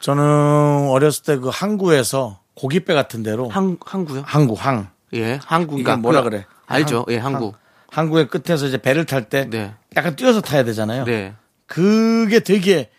[0.00, 4.22] 저는 어렸을 때 그 항구에서 고깃배 같은 데로 항, 항구요?
[4.26, 5.92] 항구 항 예, 항구인가?
[5.94, 6.44] 이게 뭐라 그래?
[6.66, 6.98] 알죠.
[6.98, 7.52] 항- 예, 항구.
[7.90, 9.74] 항구의 끝에서 이제 배를 탈때 네.
[9.96, 11.04] 약간 뛰어서 타야 되잖아요.
[11.04, 11.34] 네.
[11.66, 12.90] 그게 되게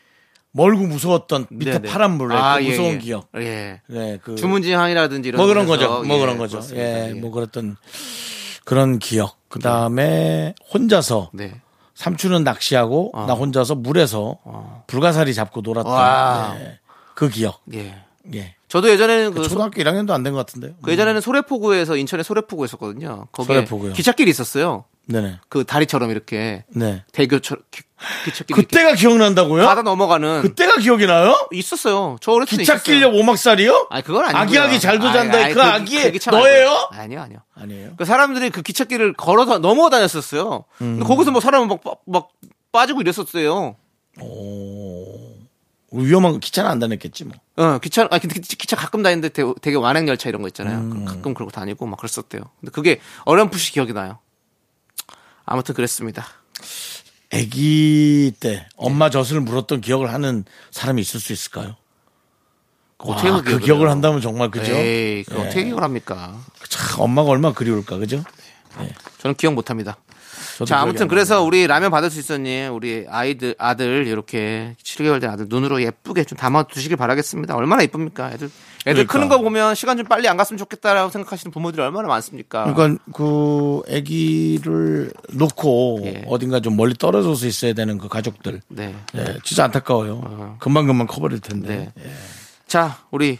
[0.53, 1.89] 멀고 무서웠던 밑에 네, 네.
[1.89, 2.97] 파란 물에 아, 그 예, 무서운 예.
[2.97, 3.27] 기억.
[3.37, 3.81] 예.
[3.87, 6.03] 네, 그 주문진항이라든지 이런 뭐 그런 거죠.
[6.03, 6.57] 뭐 예, 그런 거죠.
[6.57, 6.85] 그렇습니다.
[6.85, 7.13] 예, 예.
[7.13, 7.77] 뭐 그랬던
[8.65, 9.37] 그런 기억.
[9.47, 11.53] 그 다음에 혼자서 네.
[11.95, 13.25] 삼촌은 낚시하고 어.
[13.25, 14.37] 나 혼자서 물에서
[14.87, 16.55] 불가사리 잡고 놀았던 와.
[16.57, 16.79] 네,
[17.15, 17.61] 그 기억.
[17.73, 17.95] 예.
[18.33, 18.55] 예.
[18.67, 20.73] 저도 예전에는 그, 소- 초등학교 1학년도 안 된 것 같은데요.
[20.81, 23.27] 그 예전에는 소래포구에서 인천에 소래포구 있었거든요.
[23.31, 23.93] 거기에 소래포구요.
[23.93, 24.85] 기찻길이 있었어요.
[25.07, 25.39] 네네.
[25.49, 27.03] 그 다리처럼 이렇게 네.
[27.11, 27.63] 대교처럼
[28.25, 29.65] 기, 기찻길이 이렇게 그때가 기억난다고요?
[29.65, 31.35] 바다 넘어가는 그때가 기억이 나요?
[31.51, 32.17] 있었어요.
[32.21, 33.87] 저 어렸을 때 기찻길역 오막살이요?
[33.89, 34.41] 아니 그건 아니고요.
[34.41, 35.35] 아기아기 잘 도 잔다.
[35.37, 36.89] 아니, 아니, 그 아기의 기차 너예요?
[36.91, 37.39] 아니요, 아니요.
[37.55, 37.91] 아니에요.
[37.97, 40.65] 그 사람들이 그 기찻길을 걸어서 넘어 다녔었어요.
[40.81, 40.97] 음.
[40.99, 42.29] 근데 거기서 뭐 사람은 막, 빠- 막
[42.71, 43.75] 빠지고 이랬었어요.
[45.93, 47.33] 위험한 거 기차는 안 다녔겠지 뭐.
[47.57, 50.77] 어, 기차, 아, 근데 기- 기차 가끔 다니는데 되게, 되게 완행 열차 이런 거 있잖아요.
[50.77, 51.05] 음.
[51.05, 52.41] 가끔 그러고 다니고 막 그랬었대요.
[52.61, 54.19] 근데 그게 어렴풋이 기억이 나요.
[55.45, 56.25] 아무튼 그랬습니다.
[57.33, 61.75] 아기 때 엄마 젖을 물었던 기억을 하는 사람이 있을 수 있을까요?
[62.97, 63.89] 어떻게 와, 그그 기억을?
[63.89, 64.73] 한다면 정말 그죠?
[64.73, 65.39] 에이, 그 예.
[65.39, 66.39] 어떻게 기억을 합니까?
[66.69, 68.23] 참 엄마가 얼마나 그리울까 그죠?
[69.19, 69.97] 저는 기억 못 합니다.
[70.65, 72.67] 자, 아무튼 안 그래서 우리 라면 받을 수 있었니?
[72.67, 77.55] 우리 아이들, 아들, 이렇게 7개월 된 아들 눈으로 예쁘게 좀 담아 두시길 바라겠습니다.
[77.55, 78.31] 얼마나 예쁩니까?
[78.31, 79.11] 애들, 애들 그러니까.
[79.13, 82.71] 크는 거 보면 시간 좀 빨리 안 갔으면 좋겠다라고 생각하시는 부모들이 얼마나 많습니까?
[82.73, 86.23] 그러니까 그 아기를 놓고 예.
[86.27, 88.61] 어딘가 좀 멀리 떨어져서 있어야 되는 그 가족들.
[88.67, 88.95] 네.
[89.15, 90.57] 예, 진짜 안타까워요.
[90.59, 91.91] 금방 금방 커버릴 텐데.
[91.95, 92.03] 네.
[92.67, 93.39] 자, 우리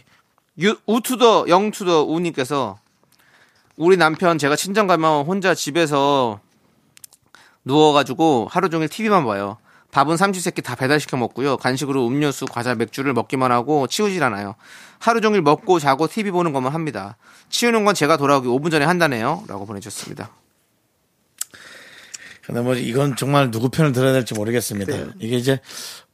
[0.58, 2.78] 유, 우투더 영투더 우님께서
[3.76, 6.40] 우리 남편 제가 친정 가면 혼자 집에서
[7.64, 9.58] 누워가지고 하루 종일 TV만 봐요.
[9.92, 11.58] 밥은 삼시세끼 다 배달시켜 먹고요.
[11.58, 14.54] 간식으로 음료수, 과자, 맥주를 먹기만 하고 치우질 않아요.
[14.98, 17.16] 하루 종일 먹고 자고 TV 보는 것만 합니다.
[17.50, 19.44] 치우는 건 제가 돌아오기 5분 전에 한다네요.
[19.48, 20.30] 라고 보내주셨습니다.
[22.46, 24.96] 근데 뭐 이건 정말 누구 편을 들어야 될지 모르겠습니다.
[24.96, 25.06] 네.
[25.20, 25.60] 이게 이제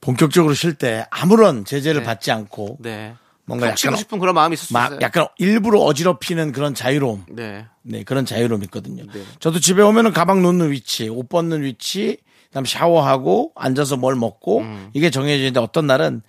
[0.01, 3.15] 본격적으로 쉴 때 아무런 제재를 받지 않고 네.
[3.49, 5.01] 뭔가 약간 싶은 그런 마음이 수 막.
[5.03, 7.25] 약간 일부러 어지럽히는 그런 자유로움.
[7.31, 7.67] 네.
[7.83, 9.05] 네, 그런 자유로움 있거든요.
[9.13, 9.23] 네.
[9.41, 14.91] 저도 집에 오면은 가방 놓는 위치, 옷 벗는 위치, 그다음 샤워하고 앉아서 뭘 먹고 음.
[14.93, 16.23] 이게 정해지는데 어떤 날은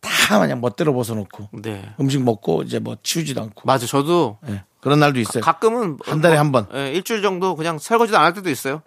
[0.00, 1.82] 다 그냥 멋대로 벗어놓고 네.
[1.98, 3.86] 음식 먹고 이제 뭐 치우지도 않고 맞아.
[3.86, 5.42] 저도 예, 그런 날도 있어요.
[5.42, 6.66] 가 끔은 한 달에 한 번.
[6.74, 8.82] 예, 일주일 정도 그냥 설거지도 안 할 때도 있어요.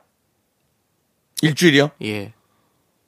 [1.42, 1.92] 일주일이요?
[2.04, 2.34] 예.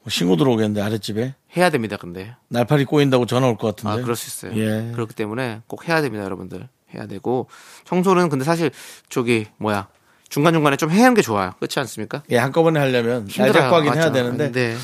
[0.03, 2.35] 뭐 신고 들어오겠는데 아랫집에 해야 됩니다, 근데.
[2.47, 3.99] 날파리 꼬인다고 전화 올 것 같은데.
[3.99, 4.59] 아, 그럴 수 있어요.
[4.59, 4.91] 예.
[4.93, 6.67] 그렇기 때문에 꼭 해야 됩니다, 여러분들.
[6.95, 7.47] 해야 되고.
[7.85, 8.71] 청소는 근데 사실
[9.09, 9.87] 저기 뭐야.
[10.29, 11.51] 중간 중간에 좀 해야 하는 게 좋아요.
[11.59, 12.23] 그렇지 않습니까?
[12.29, 13.51] 예, 한꺼번에 하려면 날.
[13.51, 14.11] 잡고 하긴 해야.
[14.13, 14.77] 되는데 네.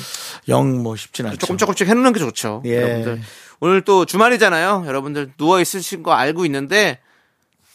[0.46, 1.38] 영뭐 쉽진 않죠.
[1.38, 2.62] 조금 조금씩 해놓는 게 좋죠.
[2.66, 2.76] 예.
[2.82, 3.20] 여러분들.
[3.60, 4.84] 오늘 또 주말이잖아요.
[4.86, 7.00] 여러분들 누워 있으신 거 알고 있는데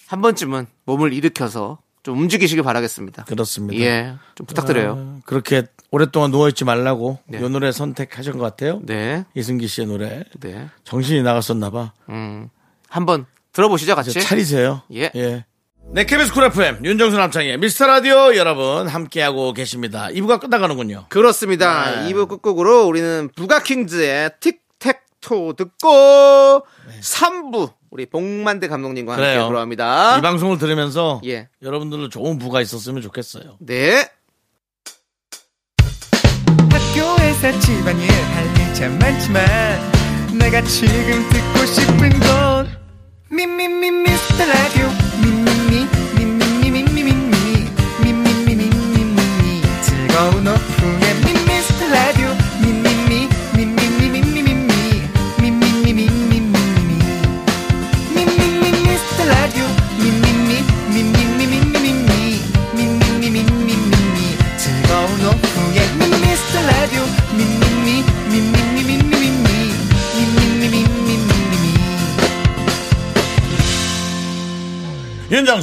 [0.07, 3.23] 한 번쯤은 몸을 일으켜서 좀 움직이시길 바라겠습니다.
[3.23, 3.81] 그렇습니다.
[3.83, 4.13] 예.
[4.35, 4.91] 좀 부탁드려요.
[4.97, 7.39] 어, 그렇게 오랫동안 누워있지 말라고 네.
[7.39, 8.81] 이 노래 선택하신 것 같아요.
[8.83, 9.23] 네.
[9.35, 10.23] 이승기 씨의 노래.
[10.41, 10.67] 네.
[10.83, 11.93] 정신이 나갔었나 봐.
[12.09, 12.49] 음.
[12.89, 14.11] 한번 들어보시죠, 같이.
[14.11, 14.81] 차리세요.
[14.93, 15.45] 예.
[15.91, 20.07] 네, KBS 쿨 FM 윤정수 남창희 미스터 라디오 여러분 함께하고 계십니다.
[20.07, 21.05] 2부가 끝나가는군요.
[21.09, 22.03] 그렇습니다.
[22.03, 22.11] 네.
[22.11, 26.65] 2부 끝곡으로 우리는 부가킹즈의 틱택토 듣고
[27.01, 29.47] 3부 우리 복만대 감독님과 함께 그래요.
[29.47, 30.17] 돌아옵니다.
[30.17, 31.47] 이 방송을 들으면서 예.
[31.61, 33.57] 여러분들도 좋은 부가 있었으면 좋겠어요.
[33.59, 34.09] 네.
[36.71, 39.43] 학교에서 집안일 할일참 많지만
[40.39, 42.67] 내가 지금 듣고 싶은 건
[43.29, 45.02] 미미미 미스터 라디오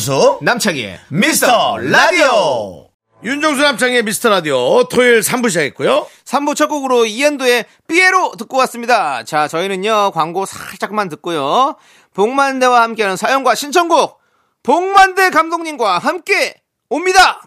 [0.01, 2.89] 윤정수 남창희의 미스터 라디오
[3.23, 6.07] 윤정수 남창의 미스터 라디오 토요일 3부 시작했고요.
[6.25, 9.25] 3부 첫 곡으로 이현도의 삐에로 듣고 왔습니다.
[9.25, 11.77] 자, 저희는요, 광고 살짝만 듣고요.
[12.15, 14.19] 복만대와 함께하는 사연과 신청곡,
[14.63, 16.55] 복만대 감독님과 함께
[16.89, 17.43] 옵니다!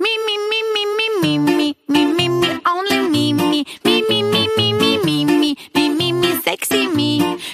[0.00, 4.22] Me, me, me, me, me, me, me, me, me, me, only me, me, me, me,
[4.24, 7.53] me, me, me, me, me, me, me, me, sexy me, me, me, me.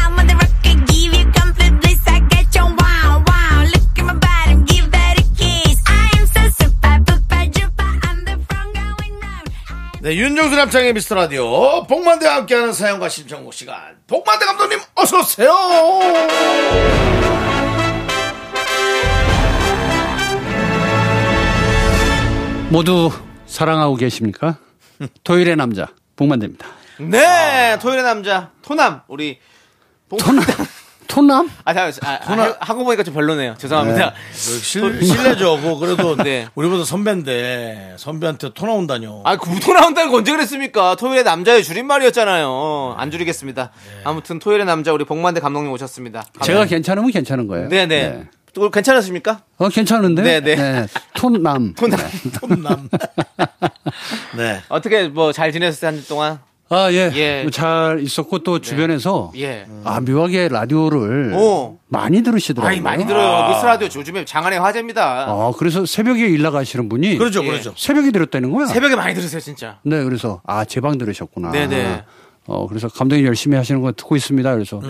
[10.01, 13.97] 네, 윤종수 남창의 미스터 라디오 복만대와 함께하는 사연과 신청곡 시간.
[14.07, 15.53] 복만대 감독님 어서 오세요.
[22.69, 23.11] 모두
[23.45, 24.57] 사랑하고 계십니까?
[25.23, 25.85] 토요일의 남자
[26.15, 26.65] 복만대입니다.
[26.97, 29.39] 네, 토요일의 남자 토남 우리
[30.09, 30.51] 복만대.
[30.51, 30.67] 토남.
[31.11, 31.51] 토남?
[31.65, 33.55] 아, 자, 아, 아, 하고 보니까 좀 별로네요.
[33.57, 34.13] 죄송합니다.
[34.31, 35.57] 실, 실례죠.
[35.57, 36.47] 뭐 그래도 네.
[36.55, 39.21] 우리보다 선배인데 선배한테 토 나온다뇨.
[39.25, 40.95] 아, 구토 나온다는 거 언제 그랬습니까?
[40.95, 42.95] 토요일의 남자의 줄임말이었잖아요.
[42.97, 43.71] 안 줄이겠습니다.
[44.05, 46.23] 아무튼 토요일의 남자 우리 복만대 감독님 오셨습니다.
[46.43, 47.67] 제가 괜찮으면 괜찮은 거예요.
[47.67, 48.27] 네네.
[48.53, 49.41] 또 괜찮으십니까?
[49.57, 50.39] 어, 괜찮은데?
[50.39, 50.87] 네네.
[51.13, 51.73] 톤남.
[51.73, 51.99] 토남.
[52.39, 52.89] 톤남.
[54.37, 54.61] 네.
[54.69, 56.39] 어떻게 뭐 잘 지내셨어요, 한주 동안?
[56.73, 57.11] 아, 예.
[57.15, 57.41] 예.
[57.43, 59.65] 뭐잘 있었고 또 주변에서 예.
[59.83, 61.77] 아, 묘하게 라디오를 오.
[61.89, 62.69] 많이 들으시더라고요.
[62.73, 63.49] 아이, 많이 들어요.
[63.49, 65.25] 미스 라디오 요즘에 장안의 화제입니다.
[65.27, 67.47] 아, 그래서 새벽에 일 나가시는 분이 그렇죠, 예.
[67.49, 67.73] 그렇죠.
[67.75, 68.67] 새벽에 들었다는 거야.
[68.67, 69.79] 새벽에 많이 들으세요, 진짜.
[69.83, 71.51] 네, 그래서 아, 제 방 들으셨구나.
[71.51, 72.03] 네 네.
[72.47, 74.53] 어, 그래서 감독님 열심히 하시는 거 듣고 있습니다.
[74.53, 74.81] 그래서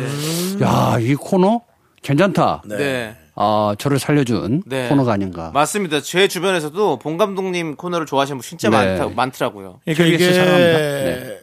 [0.61, 1.61] 야, 이 코너
[2.03, 2.61] 괜찮다.
[2.65, 3.15] 네.
[3.35, 4.87] 아, 저를 살려준 네.
[4.87, 5.49] 코너가 아닌가.
[5.53, 5.99] 맞습니다.
[6.01, 8.77] 제 주변에서도 봉 감독님 코너를 좋아하시는 분 진짜 네.
[8.77, 9.79] 많다, 많더라고요.
[9.83, 10.77] 그러니까 이게 사랑합니다.
[10.77, 11.39] 네.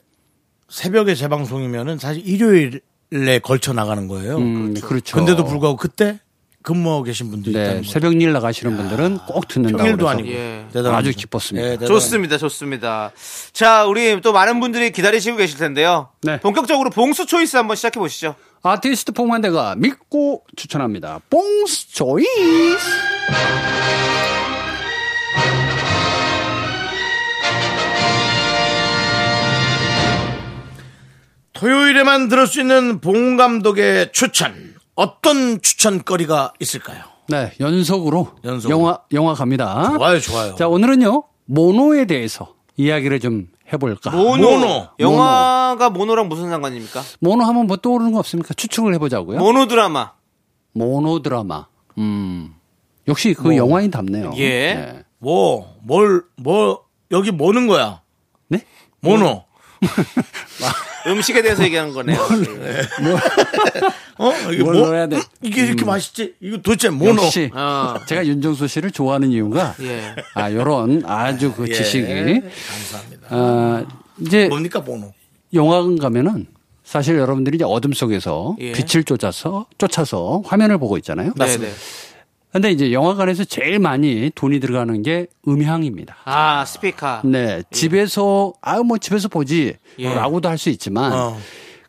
[0.68, 4.36] 새벽에 재방송이면은 사실 일요일에 걸쳐 나가는 거예요.
[4.38, 5.16] 음, 그렇죠.
[5.16, 6.20] 근데도 불구하고 그때
[6.62, 7.92] 근무하고 계신 분들이 네, 있다는 거죠.
[7.92, 10.28] 새벽 일 나가시는 분들은 꼭 듣는다고 평일도 그래서 아니고.
[10.28, 10.66] 예.
[10.72, 10.96] 대단합니다.
[10.96, 11.68] 아주 기뻤습니다.
[11.70, 11.76] 예.
[11.86, 13.12] 좋습니다, 좋습니다.
[13.52, 16.10] 자, 우리 또 많은 분들이 기다리시고 계실 텐데요.
[16.22, 16.38] 네.
[16.40, 18.34] 본격적으로 봉수 초이스 한번 시작해 보시죠.
[18.62, 21.20] 아티스트 봉만대가 믿고 추천합니다.
[21.30, 22.28] 뽕스 조이스.
[31.58, 34.74] 토요일에만 들을 수 있는 봉 감독의 추천.
[34.94, 37.02] 어떤 추천거리가 있을까요?
[37.28, 38.78] 네, 연속으로, 연속으로.
[38.78, 39.92] 영화 영화 갑니다.
[39.96, 40.54] 좋아요, 좋아요.
[40.54, 41.24] 자, 오늘은요.
[41.46, 44.10] 모노에 대해서 이야기를 좀 해볼까.
[44.10, 44.50] 모노.
[44.58, 44.88] 모노.
[45.00, 47.02] 영화가 모노 랑 무슨 상관입니까?
[47.20, 48.54] 모노 하면 뭐 떠오르는 거 없습니까?
[48.54, 49.38] 추측을 해보자고요.
[49.38, 50.12] 모노 드라마.
[50.74, 51.66] 모노 드라마.
[51.98, 52.54] 음.
[53.08, 54.32] 역시 그 영화인 답네요.
[54.36, 54.74] 예.
[54.74, 55.04] 네.
[55.18, 58.02] 뭐, 뭘, 뭐, 여기 뭐는 거야?
[58.48, 58.64] 네?
[59.00, 59.44] 모노.
[61.08, 62.18] 음식에 대해서 얘기하는 거네요.
[64.18, 64.32] 어?
[64.52, 64.86] 이게 뭘 뭐?
[64.86, 65.20] 넣어야 돼?
[65.42, 66.34] 이게 이렇게 맛있지?
[66.40, 67.22] 이거 도대체 모노.
[67.22, 67.94] 역시 어.
[68.06, 70.14] 제가 윤정수 씨를 좋아하는 이유가 예.
[70.34, 73.26] 아 요런 아주 그 예, 지식이 감사합니다.
[73.30, 73.84] 아,
[74.20, 75.12] 이제 뭡니까, 모노?
[75.54, 76.46] 영화관 가면은
[76.84, 78.72] 사실 여러분들이 이제 어둠 속에서 예.
[78.72, 81.32] 빛을 쫓아서 쫓아서 화면을 보고 있잖아요.
[81.34, 81.70] 네네.
[82.52, 86.16] 근데 이제 영화관에서 제일 많이 돈이 들어가는 게 음향입니다.
[86.24, 87.22] 아, 스피커.
[87.24, 90.48] 네, 집에서 아유 뭐 집에서 보지라고도 예.
[90.48, 91.38] 할수 있지만 어.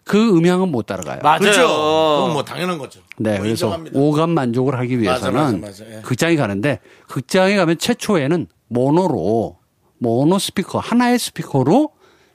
[0.04, 1.20] 그 음향은 못 따라가요.
[1.24, 1.40] 맞아요.
[1.40, 1.62] 그렇죠.
[1.62, 3.00] 그건 뭐 당연한 거죠.
[3.18, 4.00] 네, 뭐 그래서 인정합니다.
[4.00, 5.98] 오감 만족을 하기 맞아, 위해서는 맞아, 맞아.
[5.98, 6.02] 예.
[6.02, 9.58] 극장에 가는데 극장에 가면 최초에는 모노로
[10.00, 11.92] 모노 스피커 하나의 스피커로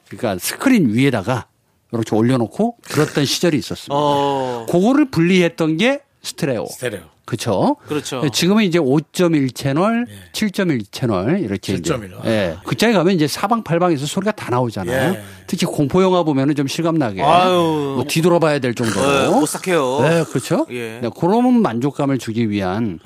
[0.09, 1.47] 그러니까 스크린 위에다가
[1.93, 3.95] 이렇게 올려놓고 들었던 시절이 있었습니다.
[3.95, 4.67] 어.
[4.69, 6.67] 그거를 분리했던 게 스테레오.
[6.67, 7.14] 스테레오.
[7.25, 7.77] 그렇죠.
[7.89, 8.29] 그렇죠.
[8.31, 12.15] 지금은 이제 5.1 채널, 7.1 채널 이렇게 이제 7.1.
[12.21, 12.27] 아.
[12.27, 12.57] 예.
[12.65, 15.15] 극장에 가면 이제 사방팔방에서 소리가 다 나오잖아요.
[15.15, 15.23] 예.
[15.47, 17.95] 특히 공포 영화 보면은 좀 실감 나게 아유.
[17.97, 19.07] 뭐 뒤돌아봐야 될 정도로
[19.37, 20.01] 어, 못 삭해요.
[20.03, 20.67] 네, 그렇죠.
[20.71, 21.01] 예.
[21.01, 22.99] 네, 그런 만족감을 주기 위한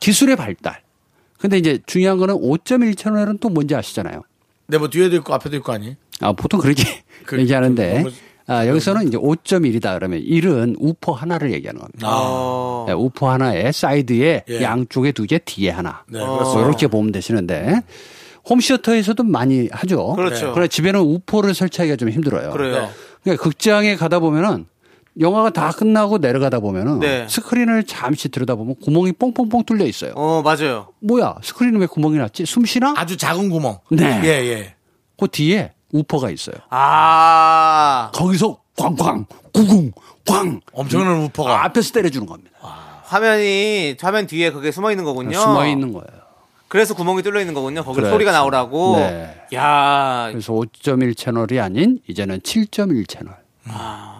[0.00, 0.80] 기술의 발달.
[1.38, 4.22] 근데 이제 중요한 거는 5.1 채널은 또 뭔지 아시잖아요.
[4.68, 5.96] 네, 뭐 뒤에도 있고 앞에도 있고 아니?
[6.20, 8.10] 아, 보통 그렇게 그- 얘기하는데 너무-
[8.50, 12.08] 아, 여기서는 이제 5.1이다 그러면 1은 우퍼 하나를 얘기하는 겁니다.
[12.10, 12.84] 어.
[12.88, 14.60] 네, 우퍼 하나에 사이드에 예.
[14.60, 16.02] 양쪽에 두 개, 뒤에 하나.
[16.08, 16.68] 네, 뭐 그렇습니다.
[16.68, 17.80] 이렇게 보면 되시는데
[18.48, 20.14] 홈시어터에서도 많이 하죠.
[20.14, 20.50] 그렇죠.
[20.52, 22.50] 그러나 집에는 우퍼를 설치하기가 좀 힘들어요.
[22.50, 22.72] 그래요.
[22.82, 22.88] 네.
[23.22, 24.66] 그러니까 극장에 가다 보면은
[25.20, 27.26] 영화가 다 끝나고 내려가다 보면은 네.
[27.28, 30.12] 스크린을 잠시 들여다보면 구멍이 뽕뽕뽕 뚫려 있어요.
[30.16, 30.88] 어, 맞아요.
[31.00, 31.36] 뭐야?
[31.42, 32.46] 스크린은 왜 구멍이 났지?
[32.46, 32.94] 숨 쉬나?
[32.96, 33.78] 아주 작은 구멍.
[33.90, 34.20] 네.
[34.24, 34.74] 예, 예.
[35.16, 36.56] 그 뒤에 우퍼가 있어요.
[36.70, 38.10] 아.
[38.14, 39.92] 거기서 꽝꽝 구궁
[40.26, 41.64] 꽝 엄청난 우퍼가.
[41.64, 42.50] 앞에서 때려주는 겁니다.
[43.04, 45.38] 화면이 화면 뒤에 그게 숨어 있는 거군요.
[45.38, 46.20] 숨어 있는 거예요.
[46.68, 47.82] 그래서 구멍이 뚫려 있는 거군요.
[47.84, 48.10] 그렇죠.
[48.10, 48.96] 소리가 나오라고.
[48.98, 49.34] 네.
[49.54, 53.34] 야, 그래서 5.1 채널이 아닌 이제는 7.1 채널.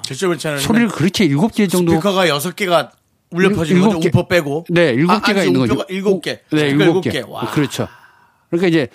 [0.02, 0.58] 7.1 채널.
[0.58, 2.90] 소리를 그렇게 일곱 개 정도 스피커가 6개가
[3.30, 4.00] 울려 일- 퍼지는 거죠.
[4.00, 4.08] 개.
[4.08, 4.64] 우퍼 빼고.
[4.70, 5.74] 네, 일곱 아, 개가 아니, 있는 거죠.
[5.74, 6.32] 우퍼가 일곱 개.
[6.50, 7.10] 네, 스피커 일곱 일곱 개.
[7.10, 7.22] 개.
[7.28, 7.48] 와.
[7.52, 7.86] 그렇죠.
[8.50, 8.88] 그러니까 이제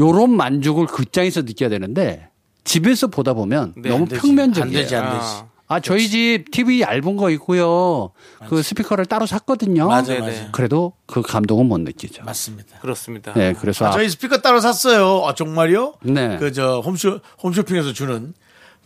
[0.00, 2.28] 요런 만족을 극장에서 느껴야 되는데
[2.64, 4.20] 집에서 보다 보면 네, 너무 안 되지.
[4.22, 4.78] 평면적이에요.
[4.78, 5.26] 안 되지, 안 되지.
[5.26, 5.48] 아.
[5.68, 8.12] 아, 저희 집 TV 얇은 거 있고요.
[8.48, 9.88] 그 스피커를 따로 샀거든요.
[9.88, 10.26] 맞아, 네네.
[10.26, 10.50] 맞아.
[10.52, 12.22] 그래도 그 감동은 못 느끼죠.
[12.24, 12.78] 맞습니다.
[12.78, 13.32] 그렇습니다.
[13.34, 15.24] 네, 그래서 아, 저희 스피커 따로 샀어요.
[15.26, 15.94] 아, 정말요?
[16.02, 16.36] 네.
[16.38, 18.32] 그, 저, 홈쇼, 홈쇼핑에서 주는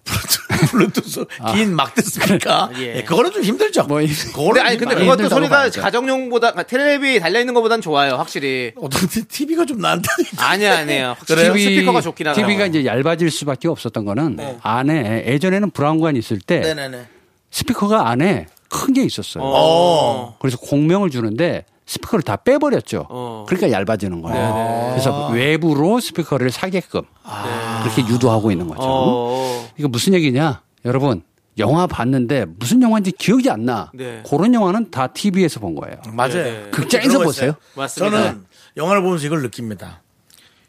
[0.05, 2.71] 블루투- 블루투스 긴 막대 스피커.
[2.79, 2.97] 예.
[2.99, 3.85] 예, 그거는 좀 힘들죠.
[3.85, 5.81] 뭐, 근데 아니 근데 그것도 소리가 봐야죠.
[5.83, 8.73] 가정용보다 텔레비 달려 있는 것보단 좋아요, 확실히.
[8.77, 10.49] 어떻게 TV가 좀 나한다니까.
[10.49, 11.17] 아니야, 아니에요.
[11.27, 11.53] 그래요?
[11.53, 12.41] 스피커가 좋긴 하다.
[12.41, 17.07] TV가 이제 얇아질 수밖에 없었던 거는 안에 예전에는 브라운관 있을 때 네네네.
[17.51, 19.43] 스피커가 안에 큰 게 있었어요.
[19.45, 20.37] 어.
[20.41, 23.07] 그래서 공명을 주는데 스피커를 다 빼버렸죠.
[23.09, 23.45] 어.
[23.49, 24.55] 그러니까 얇아지는 거예요.
[24.55, 27.03] 네, 그래서 외부로 스피커를 사게끔
[27.83, 28.81] 그렇게 유도하고 있는 거죠.
[28.85, 29.69] 어.
[29.77, 30.63] 이거 무슨 얘기냐?
[30.85, 31.25] 여러분,
[31.59, 33.91] 영화 봤는데 무슨 영화인지 기억이 안 나.
[33.93, 34.23] 네.
[34.25, 35.97] 그런 영화는 다 TV에서 본 거예요.
[36.13, 36.35] 맞아요.
[36.35, 36.69] 네.
[36.71, 37.55] 극장에서 그런 거 보세요.
[37.75, 38.19] 맞습니다.
[38.19, 38.45] 저는
[38.77, 40.01] 영화를 보면서 이걸 느낍니다.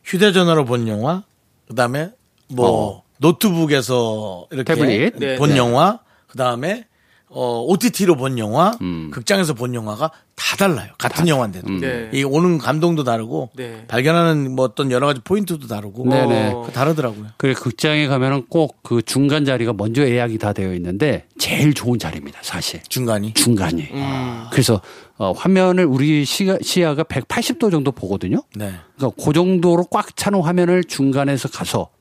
[0.03, 1.21] 휴대전화로 본 영화,
[1.67, 2.09] 그 다음에
[2.47, 5.19] 뭐 노트북에서 이렇게 태블릿.
[5.19, 5.57] 네, 본 네.
[5.57, 6.87] 영화, 그 다음에
[7.33, 9.09] 어, OTT로 본 영화, 음.
[9.11, 10.89] 극장에서 본 영화가 다 달라요.
[10.97, 11.69] 같은 영화인데도.
[11.79, 12.09] 네.
[12.13, 13.85] 이 오는 감동도 다르고, 네.
[13.87, 16.53] 발견하는 뭐 어떤 여러 가지 포인트도 다르고, 네네.
[16.65, 17.27] 그 다르더라고요.
[17.37, 22.39] 그래 극장에 가면은 꼭 그 중간 자리가 먼저 예약이 다 되어 있는데 제일 좋은 자리입니다,
[22.41, 22.81] 사실.
[22.89, 23.33] 중간이.
[23.35, 23.87] 중간이.
[23.93, 24.43] 음.
[24.51, 24.81] 그래서
[25.17, 28.43] 어, 화면을 우리 시가, 시야가 180도 정도 보거든요.
[28.53, 28.73] 네.
[28.97, 31.87] 그러니까 그 정도로 꽉 차는 화면을 중간에서 가서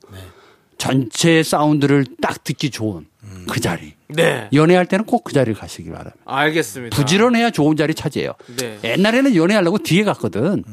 [0.85, 3.45] 전체 사운드를 딱 듣기 좋은 음.
[3.47, 3.93] 그 자리.
[4.07, 4.49] 네.
[4.51, 6.15] 연애할 때는 꼭 그 자리를 가시기 바랍니다.
[6.25, 6.97] 알겠습니다.
[6.97, 8.33] 부지런해야 좋은 자리 차지해요.
[8.57, 8.79] 네.
[8.83, 10.63] 옛날에는 연애하려고 뒤에 갔거든.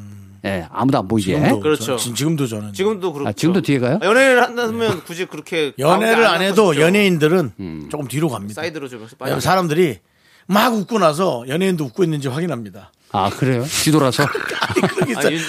[0.46, 1.34] 예, 아무도 안 보이게.
[1.36, 1.42] 음.
[1.42, 1.84] 지금도, 그렇죠.
[1.98, 2.72] 저- 지금도 저는.
[2.72, 3.28] 지금도 그렇죠.
[3.28, 3.98] 아, 지금도 뒤에 가요?
[4.02, 6.86] 연애를 한다면 굳이 그렇게 연애를 가운데 안 해도 싶죠.
[6.86, 7.88] 연예인들은 음.
[7.90, 8.62] 조금 뒤로 갑니다.
[8.62, 9.06] 사이드로 좀.
[9.40, 9.98] 사람들이
[10.46, 12.92] 막 웃고 나서 연예인도 웃고 있는지 확인합니다.
[13.12, 13.62] 아, 그래요?
[13.84, 14.24] 뒤돌아서?
[15.18, 15.34] 아니.
[15.36, 15.42] 윤-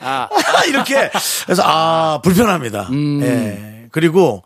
[0.00, 0.28] 아,
[0.68, 1.10] 이렇게.
[1.44, 2.88] 그래서, 아, 불편합니다.
[2.90, 3.20] 음.
[3.22, 3.88] 예.
[3.92, 4.42] 그리고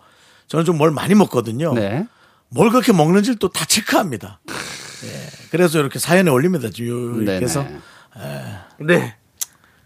[0.48, 1.72] 저는 좀 뭘 많이 먹거든요.
[1.74, 2.06] 네.
[2.48, 4.40] 뭘 그렇게 먹는지를 또 다 체크합니다.
[5.04, 5.28] 예.
[5.50, 6.68] 그래서 이렇게 사연에 올립니다.
[6.74, 7.66] 그래서
[8.80, 9.14] 네.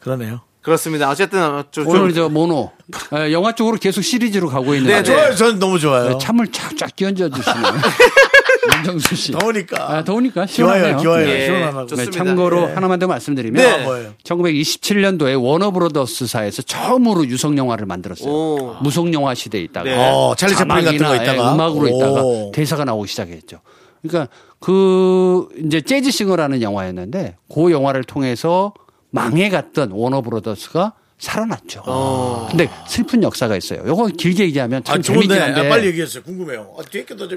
[0.01, 0.41] 그러네요.
[0.63, 1.09] 그렇습니다.
[1.09, 2.73] 어쨌든 어, 저, 좀- 오늘 저 모노.
[3.17, 4.95] 예, 영화 쪽으로 계속 시리즈로 가고 있는데.
[4.95, 5.35] 네, 아, 좋아요.
[5.35, 6.11] 저는 너무 좋아요.
[6.11, 7.55] 네, 참을 쫙쫙 끼얹어 주시네.
[8.77, 9.33] 윤정수 씨.
[9.33, 9.93] 더우니까.
[9.93, 10.97] 아, 더우니까 기와요, 시원하네요.
[10.99, 11.29] 기와요.
[11.29, 11.87] 예, 시원하고.
[11.87, 12.11] 좋습니다.
[12.11, 12.75] 네, 참고로 예.
[12.75, 13.71] 하나만 더 말씀드리면 네.
[13.71, 14.13] 아, 뭐예요?
[14.25, 18.31] 1927년도에 워너 브로더스사에서 처음으로 유성 영화를 만들었어요.
[18.33, 18.77] 오.
[18.81, 19.97] 무성 영화 시대에 있다가 네.
[19.97, 21.49] 어, 찰리 채플린 같은 거 자막이나, 있다가.
[21.51, 21.89] 예, 음악으로 오.
[21.89, 23.61] 있다가 대사가 나오기 시작했죠.
[24.03, 24.29] 그러니까
[24.61, 28.73] 그 이제 재즈 싱어라는 영화였는데 그 영화를 통해서
[29.11, 32.47] 망해갔던 워너 브로더스가 살아났죠.
[32.51, 33.83] 근데 슬픈 역사가 있어요.
[33.87, 35.45] 요거 길게 얘기하면 참 아, 재밌긴 좋은데.
[35.45, 36.23] 한데 아, 빨리 얘기했어요.
[36.23, 36.75] 궁금해요.
[36.79, 36.83] 아.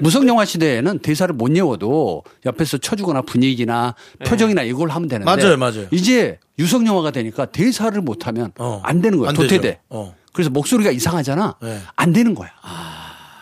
[0.00, 5.42] 무성 영화 시대에는 대사를 못 외워도 옆에서 쳐주거나 분위기나 표정이나 이걸 하면 되는데 네.
[5.42, 5.86] 맞아요, 맞아요.
[5.90, 8.80] 이제 유성 영화가 되니까 대사를 못 하면 어.
[8.84, 9.28] 안 되는 거예요.
[9.30, 9.60] 안 도태돼.
[9.60, 9.78] 되죠.
[9.90, 10.14] 어.
[10.32, 11.56] 그래서 목소리가 이상하잖아.
[11.60, 11.80] 네.
[11.96, 12.50] 안 되는 거야.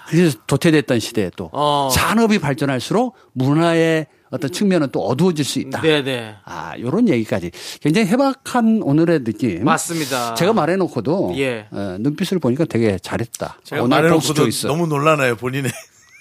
[0.08, 1.88] 그래서 도태됐던 시대에 또 어.
[1.92, 5.80] 산업이 발전할수록 문화의 어떤 측면은 또 어두워질 수 있다.
[5.80, 6.36] 네네.
[6.44, 9.64] 아, 요런 얘기까지 굉장히 해박한 오늘의 느낌.
[9.64, 10.34] 맞습니다.
[10.34, 11.66] 제가 말해놓고도 예.
[11.70, 13.58] 어, 눈빛을 보니까 되게 잘했다.
[13.64, 14.48] 제가 말해놓고도.
[14.68, 15.70] 너무 놀라나요, 본인의.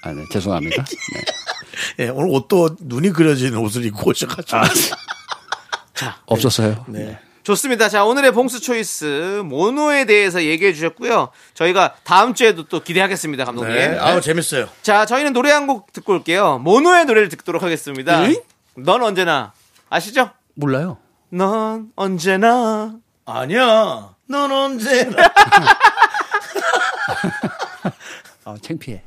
[0.03, 0.83] 아, 네, 죄송합니다.
[1.97, 2.05] 네.
[2.05, 4.57] 예, 오늘 옷도 눈이 그려진 옷을 입고 오셔가지고.
[4.57, 6.85] 아, 없었어요.
[6.87, 7.19] 네.
[7.49, 7.89] 좋습니다.
[7.89, 11.29] 자, 오늘의 봉수 초이스 모노에 대해서 얘기해 주셨고요.
[11.55, 13.73] 저희가 다음 주에도 또 기대하겠습니다, 감독님.
[13.75, 13.97] 네.
[13.97, 14.69] 아우, 재밌어요.
[14.83, 16.59] 자, 저희는 노래 한 곡 듣고 올게요.
[16.59, 18.23] 모노의 노래를 듣도록 하겠습니다.
[18.25, 18.35] 응?
[18.77, 19.51] 넌 언제나
[19.89, 20.29] 아시죠?
[20.55, 20.97] 몰라요.
[21.29, 22.93] 넌 언제나
[23.25, 24.09] 아니야.
[24.27, 25.17] 넌 언제나.
[28.45, 29.01] 아, 창피해.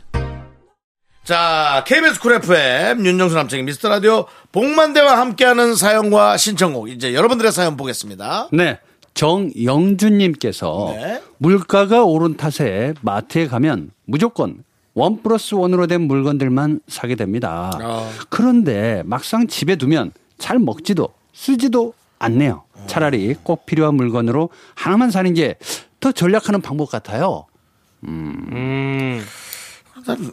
[1.24, 7.76] 자, KBS 쿨 FM 윤정수 남창희 미스터 라디오 복만대와 함께하는 사연과 신청곡 이제 여러분들의 사연
[7.76, 8.48] 보겠습니다.
[8.52, 8.78] 네.
[9.14, 11.22] 정영준님께서 네.
[11.38, 17.70] 물가가 오른 탓에 마트에 가면 무조건 원 플러스 원으로 된 물건들만 사게 됩니다.
[17.80, 18.10] 아.
[18.28, 22.64] 그런데 막상 집에 두면 잘 먹지도 쓰지도 않네요.
[22.86, 25.56] 차라리 꼭 필요한 물건으로 하나만 사는 게
[26.02, 27.46] 더 전략하는 방법 같아요.
[28.04, 28.44] 음.
[28.50, 29.22] 난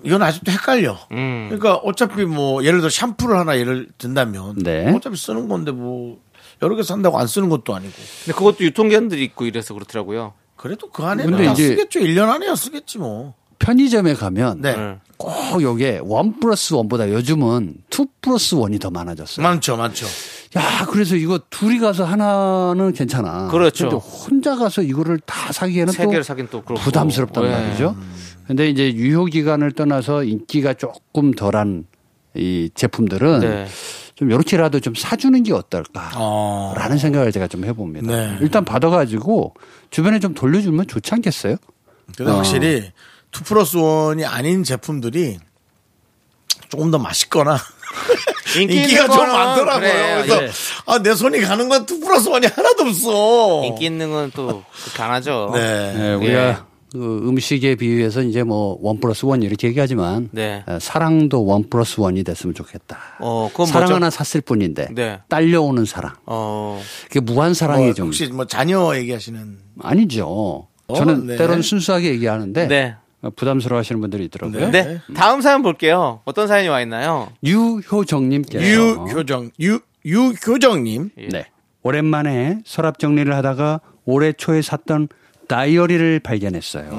[0.03, 0.97] 이건 아직도 헷갈려.
[1.12, 1.47] 음.
[1.49, 4.91] 그러니까 어차피 뭐 예를 들어 샴푸를 하나 예를 든다면 네.
[4.95, 6.17] 어차피 쓰는 건데 뭐
[6.62, 7.93] 여러 개 산다고 안 쓰는 것도 아니고
[8.25, 10.34] 근데 그것도 유통기한들이 있고 이래서 그렇더라고요.
[10.55, 11.99] 그래도 그 안에는 근데 다 이제- 쓰겠죠.
[12.01, 13.34] 1년 안에야 쓰겠지 뭐.
[13.60, 14.75] 편의점에 가면 네.
[14.75, 14.97] 네.
[15.17, 19.43] 꼭 요게 원 플러스 원보다 요즘은 투 플러스 원이 더 많아졌어요.
[19.45, 20.05] 많죠, 많죠.
[20.58, 23.49] 야, 그래서 이거 둘이 가서 하나는 괜찮아.
[23.49, 23.89] 그렇죠.
[23.89, 26.82] 근데 혼자 가서 이거를 다 사기에는 또 세 개를 사긴 또 그렇고.
[26.82, 27.51] 부담스럽단 네.
[27.51, 27.97] 말이죠.
[28.50, 31.86] 근데 이제 유효 기간을 떠나서 인기가 조금 덜한
[32.34, 33.68] 이 제품들은 네.
[34.16, 36.10] 좀 요렇게라도 좀 사주는 게 어떨까.
[36.16, 36.74] 어.
[36.76, 38.08] 라는 생각을 제가 좀 해봅니다.
[38.08, 38.38] 네.
[38.41, 39.54] 일단 받아가지고
[39.91, 41.58] 주변에 좀 돌려주면 좋지 않겠어요?
[42.18, 42.38] 근데 어.
[42.38, 42.91] 확실히
[43.30, 45.38] 투 플러스 원이 아닌 제품들이
[46.70, 47.56] 조금 더 맛있거나
[48.60, 49.80] 인기 인기가 있는 좀 거는 많더라고요.
[49.80, 50.24] 그래.
[50.26, 50.50] 그래서 예.
[50.88, 53.64] 아, 내 손이 가는 건 투 플러스 원이 하나도 없어.
[53.66, 54.64] 인기 있는 건 또
[54.95, 55.52] 강하죠.
[55.54, 55.93] 네.
[55.93, 60.63] 네, 우리가 그 음식에 비유해서 이제 뭐 원 플러스 원 이렇게 얘기하지만 네.
[60.67, 62.97] 어, 사랑도 원 플러스 원이 됐으면 좋겠다.
[63.19, 63.95] 어, 그건 사랑 뭐죠?
[63.95, 65.19] 하나 샀을 뿐인데 네.
[65.27, 66.13] 딸려오는 사랑.
[66.25, 66.81] 어.
[67.07, 70.67] 그게 무한 사랑이 뭐 좀 혹시 뭐 자녀 얘기하시는 아니죠.
[70.95, 71.35] 저는 네.
[71.37, 72.95] 때로는 순수하게 얘기하는데 네.
[73.21, 74.71] 어, 부담스러워 하시는 분들이 있더라고요.
[74.71, 75.01] 네.
[75.15, 76.21] 다음 사연 볼게요.
[76.25, 77.29] 어떤 사연이 와 있나요?
[77.43, 81.09] 유효정님께서 유효정 유 유효정님.
[81.31, 81.45] 네.
[81.83, 85.07] 오랜만에 서랍 정리를 하다가 올해 초에 샀던
[85.50, 86.89] 다이어리를 발견했어요.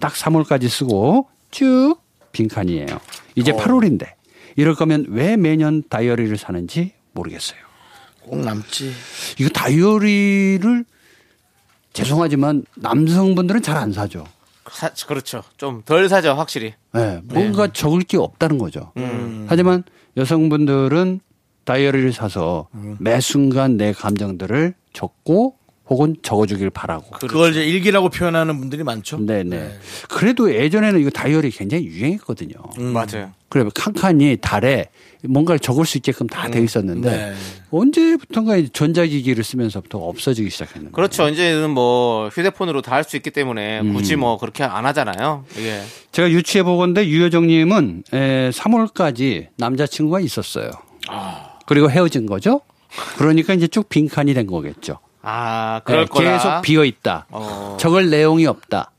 [0.00, 1.96] 딱 3월까지 쓰고 쭉
[2.32, 2.86] 빈칸이에요.
[3.34, 4.08] 이제 8월인데
[4.56, 7.60] 이럴 거면 왜 매년 다이어리를 사는지 모르겠어요.
[8.22, 8.92] 꼭 남지.
[9.38, 10.84] 이거 다이어리를
[11.92, 14.24] 죄송하지만 남성분들은 잘 안 사죠.
[14.70, 15.42] 사- 그렇죠.
[15.58, 16.72] 좀 덜 사죠, 확실히.
[16.92, 18.92] 네, 뭔가 적을 게 없다는 거죠.
[19.48, 19.84] 하지만
[20.16, 21.20] 여성분들은
[21.64, 22.68] 다이어리를 사서
[22.98, 25.56] 매 순간 내 감정들을 적고
[25.88, 27.10] 혹은 적어주길 바라고.
[27.10, 29.18] 그걸 이제 일기라고 표현하는 분들이 많죠.
[29.18, 29.70] 네네.
[30.08, 32.54] 그래도 예전에는 이거 다이어리 굉장히 유행했거든요.
[32.76, 33.30] 맞아요.
[33.48, 34.86] 그래 칸칸이 달에
[35.22, 37.34] 뭔가를 적을 수 있게끔 다돼 있었는데 네.
[37.70, 40.92] 언제부턴가 이제 전자기기를 쓰면서부터 없어지기 시작했는데.
[40.92, 41.28] 그렇죠.
[41.28, 45.44] 이제는 뭐 휴대폰으로 다 할 수 있기 때문에 굳이 뭐 그렇게 안 하잖아요.
[45.58, 45.82] 예.
[46.10, 50.70] 제가 유추해 보건데 유효정님은 3월까지 남자친구가 있었어요.
[51.66, 52.62] 그리고 헤어진 거죠.
[53.18, 54.98] 그러니까 이제 쭉 빈칸이 된 거겠죠.
[55.28, 56.32] 아, 그럴 네, 거라.
[56.38, 57.26] 계속 비어 있다.
[57.30, 57.76] 어.
[57.80, 58.92] 적을 내용이 없다.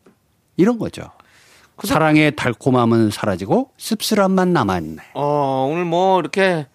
[0.57, 1.03] 이런 거죠.
[1.81, 5.03] 사랑의 달콤함은 사라지고 씁쓸함만 남아있네.
[5.13, 6.67] 어, 오늘 뭐 이렇게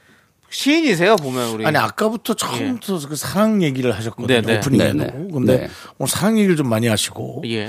[0.48, 1.66] 시인이세요, 보면 우리.
[1.66, 4.36] 아니 아까부터 처음부터 그 사랑 얘기를 하셨거든요.
[4.36, 4.40] 예.
[4.40, 4.58] 네, 네.
[4.58, 4.98] 오프닝에도.
[4.98, 5.28] 네, 네.
[5.32, 5.68] 근데 네.
[5.98, 7.68] 오늘 사랑 얘기를 좀 많이 하시고 예.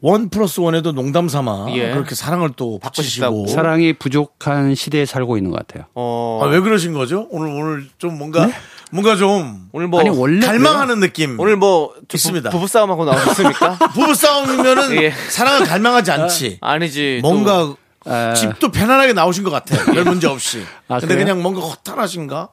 [0.00, 1.92] 원 플러스 원에도 농담 삼아 예.
[1.92, 3.46] 그렇게 사랑을 또 붙이시고 싶다고.
[3.46, 5.86] 사랑이 부족한 시대에 살고 있는 것 같아요.
[5.94, 6.40] 어.
[6.42, 7.26] 아, 왜 그러신 거죠?
[7.30, 8.48] 오늘 오늘 좀 뭔가
[8.90, 12.50] 뭔가 좀 오늘 뭐 아니, 원래 갈망하는 느낌 오늘 뭐 부- 있습니다.
[12.50, 13.78] 부부 싸움 하고 나오셨습니까?
[13.94, 15.10] 부부 싸움이면은 예.
[15.30, 16.58] 사랑을 갈망하지 않지.
[16.60, 17.20] 아니지.
[17.22, 17.74] 또 뭔가
[18.06, 18.34] 아.
[18.34, 19.82] 집도 편안하게 나오신 것 같아.
[19.92, 20.62] 별 문제 없이.
[20.88, 21.26] 아, 근데 그래요?
[21.26, 22.48] 그냥 뭔가 허탈하신가?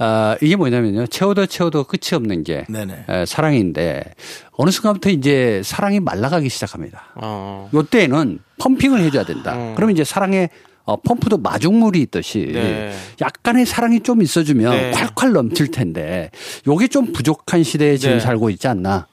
[0.00, 1.08] 아, 이게 뭐냐면요.
[1.08, 3.04] 채워도 채워도 끝이 없는 게 네네.
[3.08, 4.04] 에, 사랑인데
[4.52, 7.06] 어느 순간부터 이제 사랑이 말라가기 시작합니다.
[7.16, 7.68] 어.
[7.74, 9.56] 요때는 펌핑을 해줘야 된다.
[9.74, 10.50] 그러면 이제 사랑의
[10.88, 12.96] 어, 펌프도 마중물이 있듯이 네.
[13.20, 14.90] 약간의 사랑이 좀 있어주면 네.
[14.92, 16.30] 콸콸 넘칠 텐데
[16.66, 18.20] 요게 좀 부족한 시대에 지금 네.
[18.20, 19.06] 살고 있지 않나.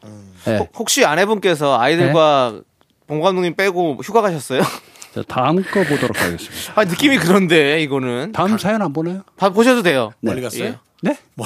[0.48, 0.70] 예.
[0.76, 2.62] 혹시 아내분께서 아이들과
[3.08, 4.62] 봉 감독님 빼고 휴가 가셨어요?
[5.14, 6.74] 자, 다음 거 보도록 하겠습니다.
[6.76, 8.32] 아, 느낌이 그런데 이거는.
[8.32, 9.24] 다음 사연 안 보나요?
[9.36, 10.14] 봐 보셔도 돼요.
[10.22, 10.64] 멀리 갔어요?
[10.64, 10.78] 예.
[11.02, 11.18] 네?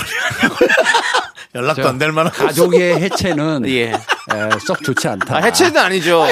[1.55, 3.93] 연락도 저안될 만한 가족의 해체는 예.
[3.93, 3.95] 에,
[4.65, 5.37] 썩 좋지 않다.
[5.37, 6.23] 아, 해체는 아니죠.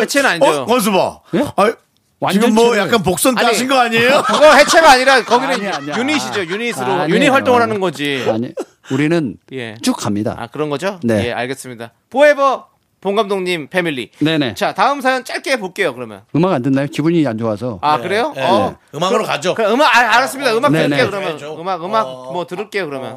[0.00, 0.62] 해체 는 아니죠.
[0.62, 1.20] 어, 권수봐.
[1.34, 1.44] 예?
[1.56, 1.74] 아,
[2.18, 3.46] 완전 지금 뭐 약간 복선 아니.
[3.48, 4.22] 따신 거 아니에요?
[4.26, 5.98] 그거 해체가 아니라 거기는 아니야, 아니야.
[5.98, 6.46] 유닛이죠.
[6.46, 7.14] 유닛으로 아니에요.
[7.14, 8.24] 유닛 활동을 하는 거지.
[8.28, 8.52] 아니,
[8.90, 9.74] 우리는 예.
[9.82, 10.34] 쭉 갑니다.
[10.38, 10.98] 아 그런 거죠?
[11.02, 11.26] 네.
[11.26, 11.92] 예, 알겠습니다.
[12.10, 12.68] 포에버
[13.02, 14.10] 봉 감독님 패밀리.
[14.20, 14.54] 네네.
[14.54, 15.94] 자, 다음 사연 짧게 볼게요.
[15.94, 16.22] 그러면.
[16.34, 16.86] 음악 안 듣나요?
[16.86, 17.78] 기분이 안 좋아서.
[17.82, 18.32] 아 그래요?
[18.34, 18.42] 네.
[18.44, 18.76] 어.
[18.94, 19.54] 음악으로 가죠.
[19.54, 20.56] 그 음악 아, 알았습니다.
[20.56, 20.88] 음악 네네.
[20.88, 21.10] 들을게요.
[21.10, 21.54] 그러면 해줘.
[21.60, 22.32] 음악 음악 어.
[22.32, 22.86] 뭐 들을게요.
[22.86, 23.16] 그러면.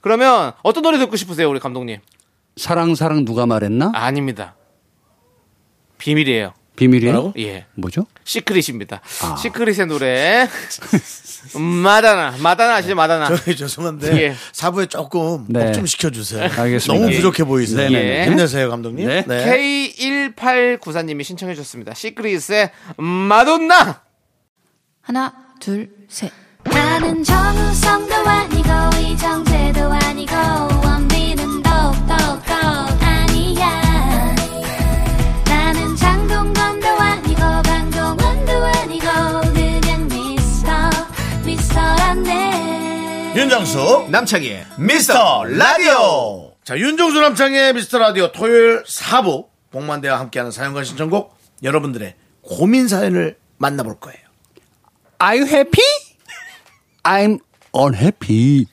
[0.00, 2.00] 그러면 어떤 노래 듣고 싶으세요, 우리 감독님?
[2.56, 3.92] 사랑 사랑 누가 말했나?
[3.94, 4.56] 아, 아닙니다.
[5.98, 6.52] 비밀이에요.
[6.76, 7.12] 비밀이에요?
[7.12, 7.34] 뭐라고?
[7.40, 7.66] 예.
[7.74, 8.06] 뭐죠?
[8.24, 9.00] 시크릿입니다.
[9.22, 9.36] 아.
[9.36, 10.48] 시크릿의 노래.
[11.54, 12.34] 마다나.
[12.38, 12.94] 마다나 아시죠?
[12.94, 13.34] 마다나.
[13.36, 14.34] 저희 죄송한데 예.
[14.52, 15.66] 사부에 조금 네.
[15.66, 16.44] 꼭좀 시켜주세요.
[16.56, 16.94] 알겠습니다.
[16.94, 17.16] 너무 예.
[17.16, 17.90] 부족해 보이세요.
[17.90, 18.26] 네네네.
[18.26, 19.06] 힘내세요, 감독님.
[19.06, 19.24] 네.
[19.96, 21.94] K1894님이 신청해 주셨습니다.
[21.94, 24.00] 시크릿의 마돈나.
[25.02, 26.30] 하나, 둘, 셋.
[26.64, 28.68] 나는 정우성도 아니고
[29.00, 30.34] 이정재도 아니고
[30.84, 31.70] 원빈은 더
[43.34, 46.52] 윤정수 남창희의 미스터 라디오.
[46.62, 53.98] 자, 윤정수 남창의 미스터 라디오 토요일 4부 복만대와 함께하는 사연과 신청곡 여러분들의 고민 사연을 만나볼
[54.00, 54.18] 거예요.
[55.22, 55.82] Are you happy?
[57.04, 57.38] I'm
[57.74, 58.66] unhappy.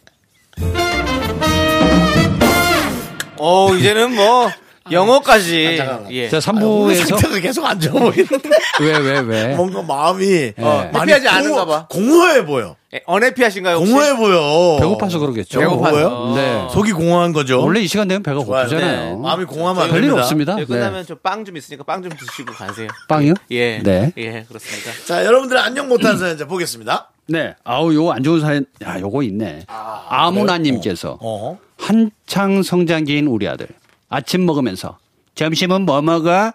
[3.37, 4.51] 어, 이제는 뭐
[4.91, 5.77] 영어까지.
[5.77, 6.11] 잠깐만.
[6.11, 6.29] 예.
[6.29, 8.49] 자, 오늘 3부에서 상태가 계속 안 좋아 보이는데
[8.81, 9.55] 왜, 왜, 왜?
[9.55, 11.87] 뭔가 마음이 어, 많이 해피하지 않은가 봐.
[11.89, 12.75] 공허해 보여.
[12.93, 13.75] 예, 언해피하신가요?
[13.77, 13.91] 혹시?
[13.91, 14.77] 공허해 보여.
[14.79, 15.59] 배고파서 그러겠죠.
[15.59, 16.33] 배고파요?
[16.35, 16.67] 네.
[16.73, 17.61] 속이 공허한 거죠.
[17.61, 18.63] 원래 이 시간 되면 배가 좋아요.
[18.65, 19.15] 고프잖아요.
[19.15, 19.21] 네.
[19.21, 20.11] 마음이 공허하면 안 별일.
[20.13, 20.53] 없습니다.
[20.57, 20.65] 예, 네.
[20.65, 22.87] 끝나면 저 빵 좀 있으니까 빵 좀 드시고 가세요.
[23.07, 23.33] 빵이요?
[23.51, 23.79] 예.
[23.83, 24.11] 네.
[24.17, 24.91] 예, 그렇습니다.
[25.05, 27.09] 자, 여러분들 안녕 못한 사연 이제 보겠습니다.
[27.27, 27.53] 네.
[27.63, 29.65] 아우, 요거 안 좋은 사연, 야, 요거 있네.
[29.67, 31.59] 아, 무나님께서 어.
[31.77, 33.67] 한창 성장기인 우리 아들.
[34.09, 34.97] 아침 먹으면서,
[35.35, 36.51] 점심은 뭐 먹어?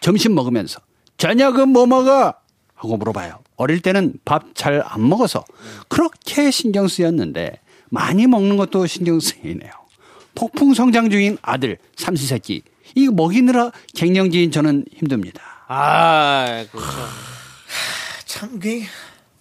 [0.00, 0.80] 점심 먹으면서,
[1.16, 2.34] 저녁은 뭐 먹어?
[2.74, 3.38] 하고 물어봐요.
[3.56, 5.44] 어릴 때는 밥 잘 안 먹어서
[5.88, 9.70] 그렇게 신경 쓰였는데, 많이 먹는 것도 신경 쓰이네요.
[10.34, 12.62] 폭풍 성장 중인 아들, 삼시세끼.
[12.94, 15.40] 이거 먹이느라 갱년기인 저는 힘듭니다.
[15.68, 16.88] 아, 그렇죠.
[18.26, 18.82] 참, 그,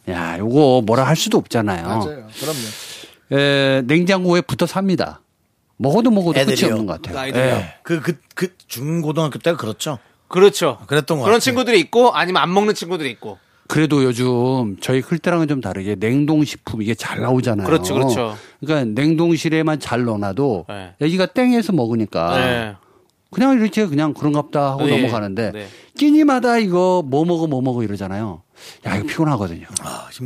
[0.09, 1.83] 야, 요거 뭐라 할 수도 없잖아요.
[1.87, 2.27] 맞아요.
[2.39, 3.41] 그럼요.
[3.41, 5.21] 에, 냉장고에 붙어 삽니다.
[5.81, 6.71] 먹어도 먹어도 끝이 애들이요.
[6.73, 7.35] 없는 것 같아요.
[7.35, 7.75] 예.
[7.83, 9.97] 그, 그, 그, 중고등학교 때가 그렇죠.
[10.27, 10.77] 그렇죠.
[10.87, 11.39] 그랬던 것 그런 같아요.
[11.39, 13.37] 친구들이 있고 아니면 안 먹는 친구들이 있고.
[13.67, 17.65] 그래도 요즘 저희 클 때랑은 좀 다르게 냉동식품 이게 잘 나오잖아요.
[17.65, 18.35] 그렇죠, 그렇죠.
[18.59, 20.93] 그러니까 냉동실에만 잘 넣어놔도 네.
[20.99, 22.75] 여기가 땡에서 먹으니까 네.
[23.31, 24.97] 그냥 이렇게 그냥 그런가 보다 하고 네.
[24.97, 25.67] 넘어가는데 네.
[25.97, 28.41] 끼니마다 이거 뭐 먹어 뭐 먹어 이러잖아요.
[28.85, 29.65] 야 이거 피곤하거든요.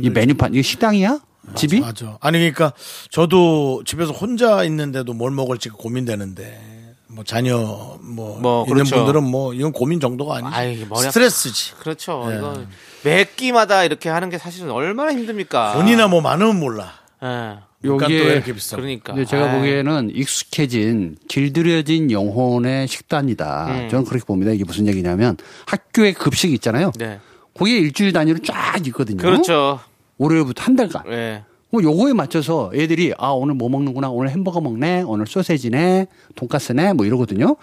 [0.02, 1.20] 이 메뉴판 이게 식당이야?
[1.54, 1.80] 집이?
[1.80, 2.18] 맞아.
[2.20, 2.72] 아니 그러니까
[3.10, 6.76] 저도 집에서 혼자 있는데도 뭘 먹을지 고민되는데
[7.08, 8.96] 뭐 자녀 뭐, 뭐, 있는 그렇죠.
[8.96, 10.54] 분들은 뭐 이건 고민 정도가 아니지.
[10.54, 11.02] 아이, 머리.
[11.02, 11.74] 스트레스지.
[11.76, 12.26] 그렇죠.
[12.28, 12.36] 네.
[12.36, 12.62] 이거
[13.04, 15.74] 매 끼마다 이렇게 하는 게 사실은 얼마나 힘듭니까?
[15.74, 16.92] 돈이나 뭐 많으면 몰라.
[17.22, 17.58] 예.
[17.80, 18.76] 그러니까 요게 이렇게 비싸?
[18.76, 19.14] 그러니까.
[19.14, 19.58] 근데 제가 아이.
[19.58, 23.66] 보기에는 익숙해진 길들여진 영혼의 식단이다.
[23.68, 23.88] 음.
[23.88, 24.50] 저는 그렇게 봅니다.
[24.50, 25.36] 이게 무슨 얘기냐면
[25.66, 26.90] 학교에 급식 있잖아요.
[26.96, 27.20] 네.
[27.54, 29.18] 거기에 일주일 단위로 쫙 있거든요.
[29.18, 29.80] 그렇죠.
[30.18, 31.02] 월요일부터 한 달간.
[31.08, 31.44] 예.
[31.70, 36.06] 뭐 요거에 맞춰서 애들이 아 오늘 뭐 먹는구나 오늘 햄버거 먹네 오늘 소세지네
[36.36, 37.56] 돈까스네 뭐 이러거든요.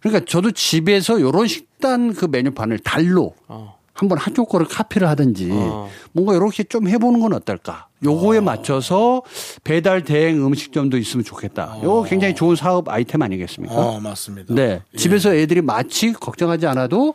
[0.00, 3.78] 그러니까 저도 집에서 요런 식단 그 메뉴판을 달로 어.
[3.92, 5.88] 한번 한쪽 거를 카피를 하든지 어.
[6.12, 7.86] 뭔가 이렇게 좀 해보는 건 어떨까?
[8.02, 9.22] 요거에 맞춰서
[9.62, 11.78] 배달 대행 음식점도 있으면 좋겠다.
[11.82, 13.74] 요거 굉장히 좋은 사업 아이템 아니겠습니까?
[13.74, 14.52] 어 맞습니다.
[14.54, 14.82] 네.
[14.96, 17.14] 집에서 애들이 마치 걱정하지 않아도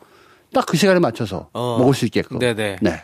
[0.54, 1.78] 딱 그 시간에 맞춰서 어.
[1.80, 2.40] 먹을 수 있게끔.
[2.40, 2.78] 네네.
[2.82, 3.02] 네.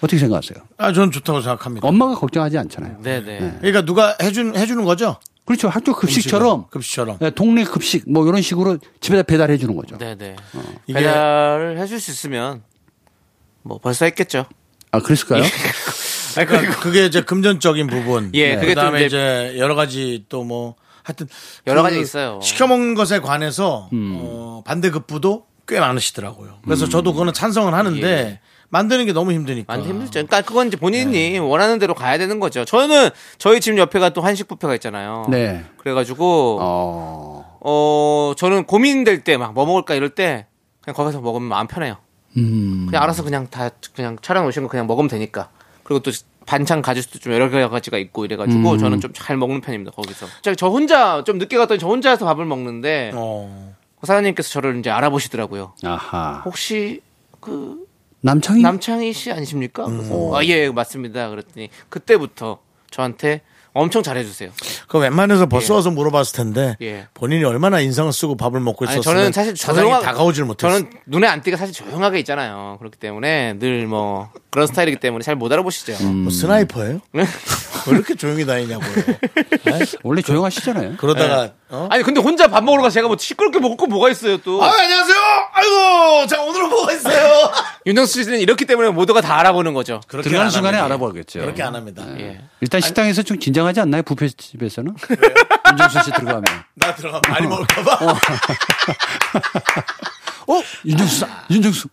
[0.00, 0.58] 어떻게 생각하세요?
[0.78, 1.86] 아 저는 좋다고 생각합니다.
[1.88, 2.98] 엄마가 걱정하지 않잖아요.
[3.02, 3.56] 네네.
[3.60, 5.16] 그러니까 누가 해준 해주는 거죠?
[5.44, 5.68] 그렇죠.
[5.68, 7.18] 학교 급식처럼 급식처럼.
[7.20, 9.96] 네, 동네 급식 뭐 이런 식으로 집에다 배달해 주는 거죠.
[9.96, 10.36] 네네.
[10.86, 12.62] 이게- 배달을 해줄 수 있으면
[13.62, 14.46] 뭐 벌써 했겠죠.
[14.92, 15.42] 아, 그랬을까요?
[16.34, 18.30] 그러니까 그게 이제 금전적인 부분.
[18.34, 21.28] 예, 그게 또 그다음에 이제- 여러 가지 또 뭐 하여튼
[21.68, 22.40] 여러 그 가지 있어요.
[22.42, 24.18] 시켜 먹는 것에 관해서 음.
[24.20, 26.58] 어, 반대급부도 꽤 많으시더라고요.
[26.64, 28.40] 그래서 저도 그거는 찬성은 하는데 예.
[28.68, 29.72] 만드는 게 너무 힘드니까.
[29.72, 30.10] 많이 힘들죠.
[30.12, 31.38] 그러니까 그건 이제 본인이 네.
[31.38, 32.64] 원하는 대로 가야 되는 거죠.
[32.64, 35.26] 저는 저희 집 옆에가 또 한식 뷔페가 있잖아요.
[35.30, 35.64] 네.
[35.78, 37.58] 그래가지고 어.
[37.60, 40.46] 어 저는 고민될 때 막 뭐 먹을까 이럴 때
[40.82, 41.96] 그냥 거기서 먹으면 마음 편해요.
[42.36, 42.86] 음.
[42.88, 45.48] 그냥 알아서 그냥 다 그냥 차려 놓으신 거 그냥 먹으면 되니까.
[45.82, 46.10] 그리고 또
[46.44, 48.78] 반찬 가짓수도 좀 여러 가지가 있고 이래가지고 음.
[48.78, 50.26] 저는 좀 잘 먹는 편입니다 거기서.
[50.42, 53.74] 저, 저 혼자 좀 늦게 갔더니 저 혼자서 밥을 먹는데 어.
[54.00, 55.74] 그 사장님께서 저를 이제 알아보시더라고요.
[55.84, 56.42] 아하.
[56.44, 57.00] 혹시
[57.40, 57.85] 그
[58.20, 59.84] 남창이 남창희 씨 아니십니까?
[59.84, 61.28] 그래서 아, 예 맞습니다.
[61.30, 62.58] 그랬더니 그때부터
[62.90, 63.42] 저한테
[63.72, 64.50] 엄청 잘해주세요.
[64.88, 67.08] 그 웬만해서 벌써 와서 물어봤을 텐데 예.
[67.12, 70.72] 본인이 얼마나 인상을 쓰고 밥을 먹고 있었으면 저는 사실 조용하- 다가오질 못했어.
[70.72, 72.76] 저는 눈에 안 띄게 사실 조용하게 있잖아요.
[72.78, 76.02] 그렇기 때문에 늘 뭐 그런 스타일이기 때문에 잘 못 알아보시죠.
[76.02, 77.00] 뭐 스나이퍼예요?
[77.12, 77.26] 왜
[77.92, 78.94] 이렇게 조용히 다니냐고요.
[79.66, 79.78] 네?
[80.02, 80.96] 원래 조용하시잖아요.
[80.96, 81.88] 그러다가 어?
[81.90, 84.62] 아니 근데 혼자 밥 먹으러 가서 제가 뭐 시끄럽게 먹을 거 뭐가 있어요 또.
[84.62, 85.16] 아 안녕하세요.
[85.52, 87.50] 아이고 자 오늘은 뭐가 있어요?
[87.86, 90.00] 윤정수 씨는 이렇게 때문에 모두가 다 알아보는 거죠.
[90.06, 90.78] 그렇게 들어가는 안 순간에.
[90.78, 91.40] 알아보겠죠.
[91.40, 92.04] 그렇게 안 합니다.
[92.18, 92.40] 예.
[92.60, 94.02] 일단 식당에서 좀 긴장하지 않나요?
[94.04, 94.94] 부페 집에서는?
[95.72, 96.44] 윤정수 씨 들어가면.
[96.76, 98.12] 나 들어가 많이 먹을까봐.
[100.48, 100.62] 어?
[100.84, 101.88] 윤정수, 윤정수.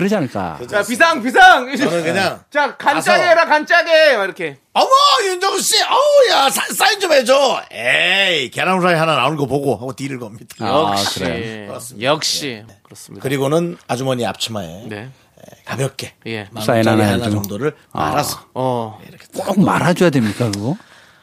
[0.00, 0.58] 그러지 않을까.
[0.66, 1.76] 자 비상 비상.
[1.76, 4.56] 저는 그냥 자 간짜게 해라 간짜게 막 이렇게.
[4.72, 4.88] 어머
[5.24, 7.62] 윤정수 씨, 어우 야 사, 사인 좀 해줘.
[7.70, 10.46] 에이 계란 후라이 하나 나오는 거 보고 하고 딜을 겁니다.
[10.60, 11.66] 아, 역시 그래.
[11.66, 12.10] 그렇습니다.
[12.10, 13.22] 역시 그렇습니다.
[13.22, 15.10] 그리고는 아주머니 앞치마에 네.
[15.66, 16.48] 가볍게 예.
[16.50, 17.28] 만 사인 하나 하나.
[17.28, 18.98] 정도를 말아서 어.
[19.06, 20.76] 이렇게 꼭 말아줘야 됩니까, 그거?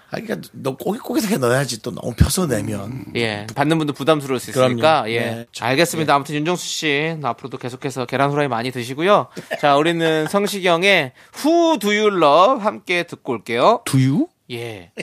[0.10, 3.46] 아, 그러니까 너 꼬깃꼬깃하게 넣어야지 또 너무 펴서 내면 예.
[3.54, 5.02] 받는 분도 부담스러울 수 있으니까.
[5.04, 5.12] 그럼요.
[5.12, 5.20] 예.
[5.20, 5.46] 네.
[5.60, 6.16] 알겠습니다.
[6.16, 9.28] 아무튼 윤정수 씨 앞으로도 계속해서 계란 후라이 많이 드시고요.
[9.60, 11.12] 자, 우리는 성시경의
[11.44, 13.82] Who Do You Love 함께 듣고 올게요.
[13.86, 14.28] 두유?
[14.52, 14.92] 예.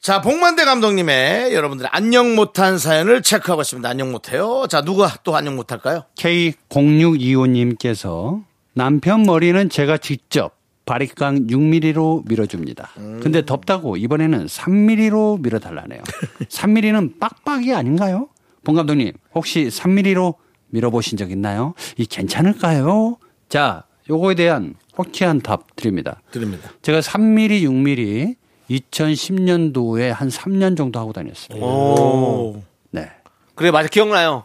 [0.00, 3.88] 자, 복만대 감독님의 여러분들 안녕 못한 사연을 체크하고 있습니다.
[3.88, 4.66] 안녕 못해요.
[4.68, 6.02] 자, 누가 또 안녕 못할까요?
[6.18, 10.55] K0625님께서 남편 머리는 제가 직접
[10.86, 12.90] 바리깡 6mm로 밀어줍니다.
[13.20, 16.00] 근데 덥다고 이번에는 3mm로 밀어달라네요.
[16.48, 18.28] 3mm는 빡빡이 아닌가요?
[18.64, 20.36] 본 감독님, 혹시 3mm로
[20.68, 21.74] 밀어보신 적 있나요?
[21.98, 23.18] 이 괜찮을까요?
[23.48, 26.20] 자, 요거에 대한 호쾌한 답 드립니다.
[26.30, 26.70] 드립니다.
[26.82, 28.36] 제가 3mm, 6mm
[28.70, 31.60] 2010년도에 한 3년 정도 하고 다녔어요.
[31.62, 32.62] 오.
[32.90, 33.10] 네.
[33.56, 33.88] 그래, 맞아.
[33.88, 34.44] 기억나요.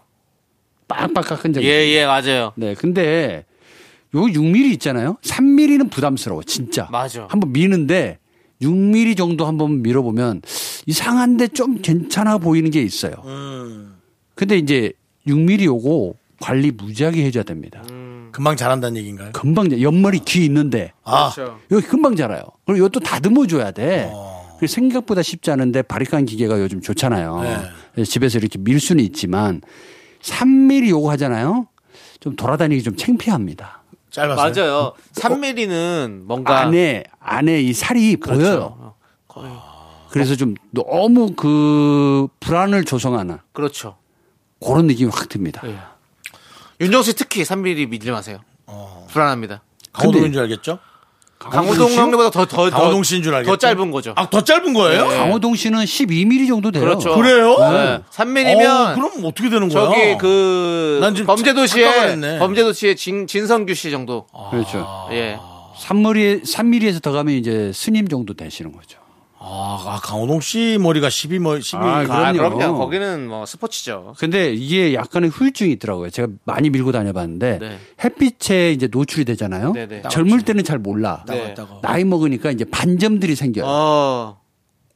[0.87, 2.51] 빡빡 깎은 적이 예, 예, 맞아요.
[2.55, 3.45] 네, 근데
[4.15, 5.17] 요 6mm 있잖아요.
[5.21, 6.87] 3mm는 부담스러워, 진짜.
[6.91, 7.27] 맞아.
[7.29, 8.17] 한번 미는데
[8.61, 10.41] 6mm 정도 한번 밀어보면
[10.85, 13.13] 이상한데 좀 괜찮아 보이는 게 있어요.
[13.25, 13.95] 음.
[14.35, 14.91] 근데 이제
[15.27, 17.83] 6mm 요거 관리 무지하게 해줘야 됩니다.
[18.31, 19.31] 금방 잘한다는 얘기인가요?
[19.33, 21.59] 금방 자- 옆머리 귀 있는데 아, 그렇죠.
[21.71, 22.41] 여기 금방 자라요.
[22.65, 24.09] 그리고 이것도 다듬어 줘야 돼.
[24.11, 24.57] 어.
[24.65, 27.41] 생각보다 쉽지 않은데 바리깡 기계가 요즘 좋잖아요.
[27.93, 29.61] 그래서 집에서 이렇게 밀 수는 있지만
[30.21, 31.67] 3mm 요거 하잖아요.
[32.19, 33.80] 좀 돌아다니기 좀 창피합니다.
[34.11, 34.53] 짧았어요.
[34.53, 34.93] 맞아요.
[35.13, 38.37] 3mm는 뭔가 안에 안에 이 살이 보여요.
[38.37, 38.95] 그렇죠.
[39.27, 39.51] 거의
[40.09, 43.97] 그래서 좀 너무 그 불안을 조성하는 그렇죠.
[44.63, 45.61] 그런 느낌이 확 듭니다.
[45.65, 45.77] 예.
[46.81, 48.39] 윤정수 씨 특히 3mm 믿지 마세요.
[49.09, 49.61] 불안합니다.
[49.93, 50.79] 강호동인 줄 알겠죠?
[51.49, 53.51] 강호동 형님보다 더, 더, 더, 강호동 씨인 줄 알겠죠?
[53.51, 54.13] 더 짧은 거죠.
[54.15, 55.07] 아, 더 짧은 거예요?
[55.07, 56.83] 강호동 씨는 12mm 정도 돼요.
[56.83, 57.15] 그렇죠.
[57.15, 57.57] 그래요?
[57.71, 57.99] 네.
[58.11, 59.85] 3mm면 어, 그럼 어떻게 되는 거야?
[59.85, 62.39] 저기 그난 지금 범죄도시의.
[62.39, 64.27] 범죄도시의 진, 진성규 씨 정도.
[64.51, 65.07] 그렇죠.
[65.11, 65.37] 예.
[65.81, 68.99] 3mm, 3mm에서 더 가면 이제 스님 정도 되시는 거죠.
[69.43, 71.75] 아, 아, 강호동 씨 머리가 12, 뭐, 12.
[71.83, 72.55] 아, 아, 그럼요.
[72.57, 72.77] 그럼요.
[72.77, 74.13] 거기는 뭐 스포츠죠.
[74.17, 76.11] 근데 이게 약간의 후유증이 있더라고요.
[76.11, 77.77] 제가 많이 밀고 다녀봤는데 네.
[78.03, 79.73] 햇빛에 이제 노출이 되잖아요.
[79.73, 80.03] 네 네.
[80.11, 81.25] 젊을 때는 잘 몰라.
[81.27, 81.55] 네.
[81.81, 83.65] 나이 먹으니까 이제 반점들이 생겨요.
[83.67, 84.39] 어,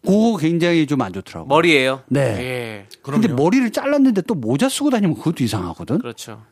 [0.05, 1.47] 그거 굉장히 좀 안 좋더라고요.
[1.47, 2.01] 머리예요.
[2.07, 2.21] 네.
[2.21, 2.85] 예.
[3.01, 5.97] 근데 머리를 잘랐는데 또 모자 쓰고 다니면 그것도 이상하거든.
[5.97, 6.43] 그렇죠.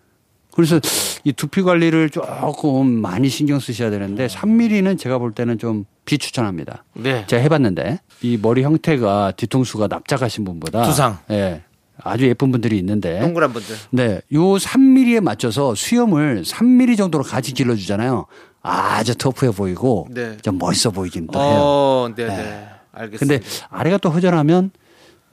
[0.55, 0.79] 그래서
[1.23, 6.83] 이 두피 관리를 조금 많이 신경 쓰셔야 되는데 3mm는 제가 볼 때는 좀 비추천합니다.
[6.93, 7.25] 네.
[7.27, 11.17] 제가 해봤는데 이 머리 형태가 뒤통수가 납작하신 분보다 두상.
[11.31, 11.63] 예,
[12.01, 13.75] 아주 예쁜 분들이 있는데 동그란 분들.
[13.91, 18.25] 네, 요 3mm에 맞춰서 수염을 3mm 정도로 같이 길러 주잖아요.
[18.61, 20.37] 아주 터프해 보이고 네.
[20.37, 21.59] 좀 멋있어 보이긴 또 해요.
[21.59, 22.67] 어, 네, 네.
[22.93, 23.19] 알겠습니다.
[23.19, 24.71] 근데 아래가 또 허전하면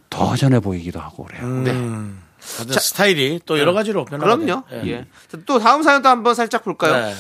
[0.09, 1.47] 더 허전해 보이기도 하고 그래요.
[1.63, 1.73] 네.
[2.59, 4.65] 다들 스타일이 또 여러 가지로 변하거든요.
[4.65, 4.87] 그럼요.
[4.87, 4.91] 예.
[4.91, 5.07] 예.
[5.47, 7.07] 또 다음 사연도 한번 살짝 볼까요?
[7.07, 7.15] 네.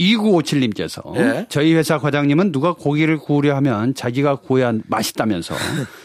[0.00, 1.46] 2957님께서 예.
[1.48, 5.54] 저희 회사 과장님은 누가 고기를 구우려 하면 자기가 구워야 맛있다면서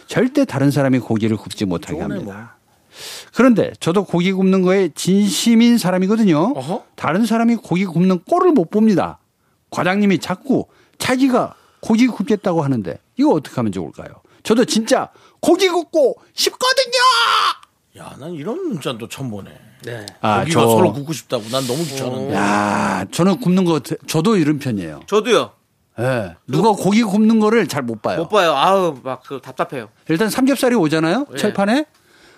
[0.08, 2.58] 절대 다른 사람이 고기를 굽지 못하게 합니다.
[3.34, 6.54] 그런데 저도 고기 굽는 거에 진심인 사람이거든요.
[6.56, 6.86] 어허?
[6.96, 9.20] 다른 사람이 고기 굽는 꼴을 못 봅니다.
[9.72, 10.68] 과장님이 자꾸
[10.98, 14.10] 자기가 고기 굽겠다고 하는데 이거 어떻게 하면 좋을까요?
[14.44, 15.10] 저도 진짜
[15.40, 17.00] 고기 굽고 싶거든요.
[18.00, 19.52] 야, 난 이런 문자도 처음 보네.
[19.84, 20.06] 네.
[20.22, 21.44] 아, 고기가 저, 서로 굽고 싶다고.
[21.50, 22.34] 난 너무 귀찮은데.
[22.34, 25.02] 야, 저는 굽는 거 저도 이런 편이에요.
[25.08, 25.52] 저도요.
[26.00, 26.36] 예.
[26.48, 28.20] 누가 고기 굽는 거를 잘 못 봐요.
[28.20, 28.54] 못 봐요.
[28.54, 29.90] 아우, 막그 답답해요.
[30.08, 31.28] 일단 삼겹살이 오잖아요.
[31.34, 31.38] 예.
[31.38, 31.86] 철판에.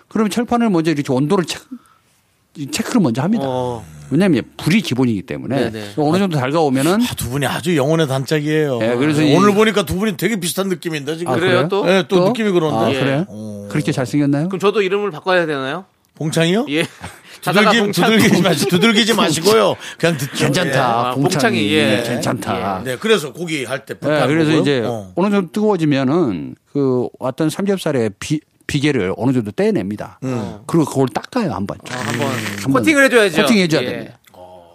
[0.08, 1.64] 그러면 철판을 먼저 이렇게 온도를 체크,
[2.56, 3.44] 이 체크를 먼저 합니다.
[3.46, 3.84] 어.
[4.12, 5.92] 왜냐하면 불이 기본이기 때문에 네네.
[5.96, 8.78] 어느 정도 달가오면은 아, 두 분이 아주 영혼의 단짝이에요.
[8.82, 11.32] 예, 그래서 이- 오늘 보니까 두 분이 되게 비슷한 느낌인데 지금.
[11.32, 11.66] 아, 그래요?
[11.68, 11.88] 또?
[11.88, 12.28] 예, 또, 또?
[12.28, 12.76] 느낌이 그런데.
[12.76, 13.00] 아, 예.
[13.00, 13.26] 그래요?
[13.70, 14.48] 그렇게 잘 생겼나요?
[14.48, 15.86] 그럼 저도 이름을 바꿔야 되나요?
[16.16, 16.66] 봉창이요?
[16.68, 16.84] 예.
[17.42, 17.90] 두들기.
[17.92, 19.74] 두들기지 마시, 두들기지 마시고요.
[19.98, 20.44] 그냥 듣죠.
[20.44, 20.80] 괜찮다.
[21.10, 21.22] 아, 봉창이.
[21.58, 22.02] 봉창이, 예.
[22.06, 22.80] 괜찮다.
[22.80, 22.84] 예.
[22.84, 23.94] 네, 그래서 고기 할 때.
[23.94, 24.60] 네, 그래서 보고요.
[24.60, 25.12] 이제 어.
[25.16, 25.22] 어.
[25.24, 30.18] 느 정도 뜨거워지면은 그 왔던 삼겹살의 비, 비계를 어느 정도 떼냅니다.
[30.66, 31.78] 그리고 그걸 닦아요 한번.
[31.84, 31.96] 쫙.
[32.06, 32.28] 한번
[32.62, 33.42] 한번 코팅을 해줘야죠.
[33.42, 33.86] 코팅 해줘야 예.
[33.86, 34.18] 됩니다.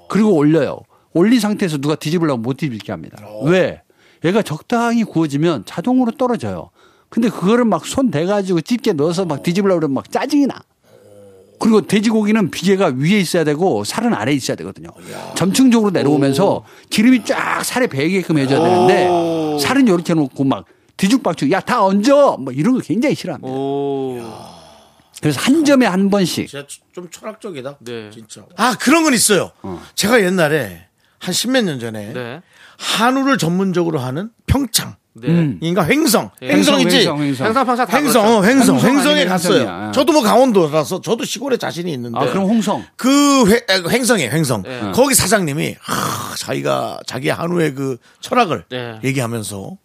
[0.10, 0.80] 그리고 올려요.
[1.14, 3.18] 올린 상태에서 누가 뒤집으려고 못 뒤집게 합니다.
[3.44, 3.82] 왜?
[4.26, 6.70] 얘가 적당히 구워지면 자동으로 떨어져요.
[7.10, 10.56] 근데 그거를 막 손 대가지고 집게 넣어서 막 뒤집으려고 그러면 막 짜증이 나.
[11.60, 14.90] 그리고 돼지고기는 비계가 위에 있어야 되고 살은 아래에 있어야 되거든요.
[15.36, 20.66] 점층적으로 내려오면서 기름이 쫙 살에 배게끔 해줘야 되는데 살은 이렇게 놓고 막
[20.98, 23.52] 뒤죽박죽 야 다 얹어 뭐 이런 거 굉장히 싫어합니다.
[23.52, 24.20] 오.
[25.22, 27.78] 그래서 한 점에 한 번씩 진짜 좀 철학적이다.
[27.80, 28.10] 네.
[28.12, 28.43] 진짜.
[28.56, 29.52] 아, 그런 건 있어요.
[29.95, 30.86] 제가 옛날에
[31.20, 32.41] 한 십몇 년 전에 네.
[32.78, 34.95] 한우를 전문적으로 하는 평창.
[35.14, 35.30] 네.
[35.30, 35.58] 음.
[35.64, 36.30] 인가 횡성.
[36.43, 36.50] 예.
[36.50, 36.98] 횡성이지.
[36.98, 37.48] 횡성, 횡성.
[37.48, 38.20] 횡성, 그렇죠.
[38.22, 39.60] 어, 횡성, 횡성 횡성에 아니면 갔어요.
[39.62, 39.91] 횡성이야.
[39.93, 42.20] 저도 뭐 강원도라서 저도 시골에 자신이 있는데.
[42.20, 44.62] 아 그럼 홍성 그 회, 아, 횡성에 횡성.
[44.62, 44.91] 네.
[44.93, 49.00] 거기 사장님이 하, 자기가 자기 한우의 그 철학을 네.
[49.04, 49.78] 얘기하면서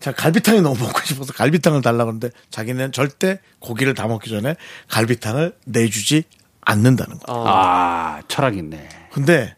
[0.00, 4.56] 자 갈비탕이 너무 먹고 싶어서 갈비탕을 달라 그러는데 자기는 절대 고기를 다 먹기 전에
[4.88, 6.24] 갈비탕을 내주지
[6.62, 7.32] 않는다는 거.
[7.32, 7.44] 어.
[7.46, 8.88] 아 철학 있네.
[9.12, 9.54] 근데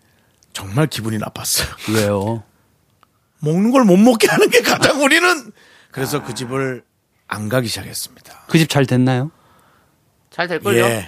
[0.52, 1.68] 정말 기분이 나빴어요.
[1.94, 2.42] 왜요?
[3.38, 5.52] 먹는 걸 못 먹게 하는 게 가장 우리는
[5.90, 6.82] 그래서 그 집을
[7.28, 8.44] 안 가기 시작했습니다.
[8.48, 9.30] 그 집 잘 됐나요?
[10.30, 10.82] 잘 될걸요.
[10.82, 11.06] 예.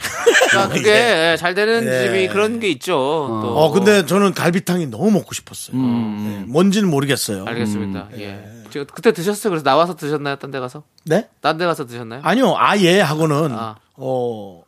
[0.55, 2.07] 그러니까 그게 예, 잘 되는 예.
[2.07, 2.93] 집이 그런 게 있죠.
[2.95, 3.59] 또.
[3.59, 5.77] 어 근데 저는 갈비탕이 너무 먹고 싶었어요.
[5.77, 7.45] 네, 뭔지는 모르겠어요.
[7.47, 8.09] 알겠습니다.
[8.19, 8.45] 예.
[8.71, 9.51] 제가 그때 드셨어요?
[9.51, 10.37] 그래서 나와서 드셨나요?
[10.37, 10.83] 딴 데 가서?
[11.05, 11.29] 네?
[11.41, 12.21] 딴 데 가서 드셨나요?
[12.25, 13.77] 아니요, 아예 하고는 아.
[13.95, 14.63] 어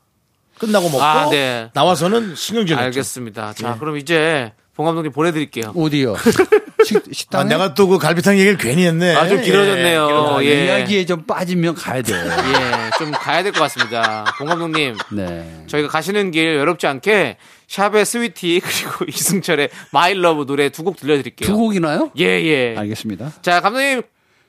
[0.59, 1.71] 끝나고 먹고 아, 네.
[1.75, 2.79] 나와서는 신경질.
[2.79, 3.53] 알겠습니다.
[3.55, 5.73] 자, 그럼 이제 봉 감독님 보내드릴게요.
[5.77, 6.15] 어디요?
[6.87, 7.43] 식, 식당에?
[7.45, 9.15] 아, 내가 또 그 갈비탕 얘기를 괜히 했네.
[9.15, 10.07] 아, 좀 길어졌네요.
[10.37, 10.67] 아, 예.
[10.67, 12.13] 이야기에 좀 빠지면 가야 돼.
[12.17, 14.25] 예, 좀 가야 될 것 같습니다.
[14.39, 15.65] 봉 감독님, 네.
[15.69, 17.37] 저희가 가시는 길 외롭지 않게
[17.69, 21.47] 샵의 Sweety 그리고 이승철의 My Love 노래 두 곡 들려드릴게요.
[21.47, 22.11] 두 곡이나요?
[22.19, 22.75] 예, 예.
[22.79, 23.33] 알겠습니다.
[23.43, 24.03] 자, 감독님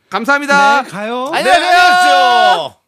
[0.10, 0.84] 감사합니다.
[0.84, 1.30] 네, 가요.
[1.34, 2.66] 네, 안녕히 가세요.
[2.66, 2.87] 안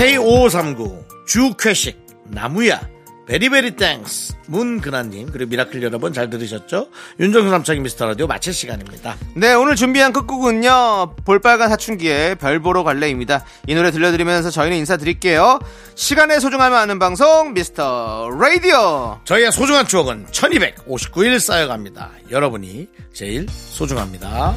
[0.00, 2.80] K5539 주쾌식 나무야
[3.26, 6.88] very very thanks 문근아님 그리고 미라클 여러분 잘 들으셨죠?
[7.20, 11.16] 윤정수 남창희 미스터라디오 마칠 시간입니다 네, 오늘 준비한 끝곡은요.
[11.26, 13.44] 볼빨간 사춘기의 별 보러 갈래입니다.
[13.66, 15.60] 이 노래 들려드리면서 저희는 인사드릴게요.
[15.94, 19.20] 시간의 소중함을 아는 방송 미스터 라디오.
[19.24, 24.56] 저희의 소중한 추억은 1259일 쌓여갑니다 여러분이 제일 소중합니다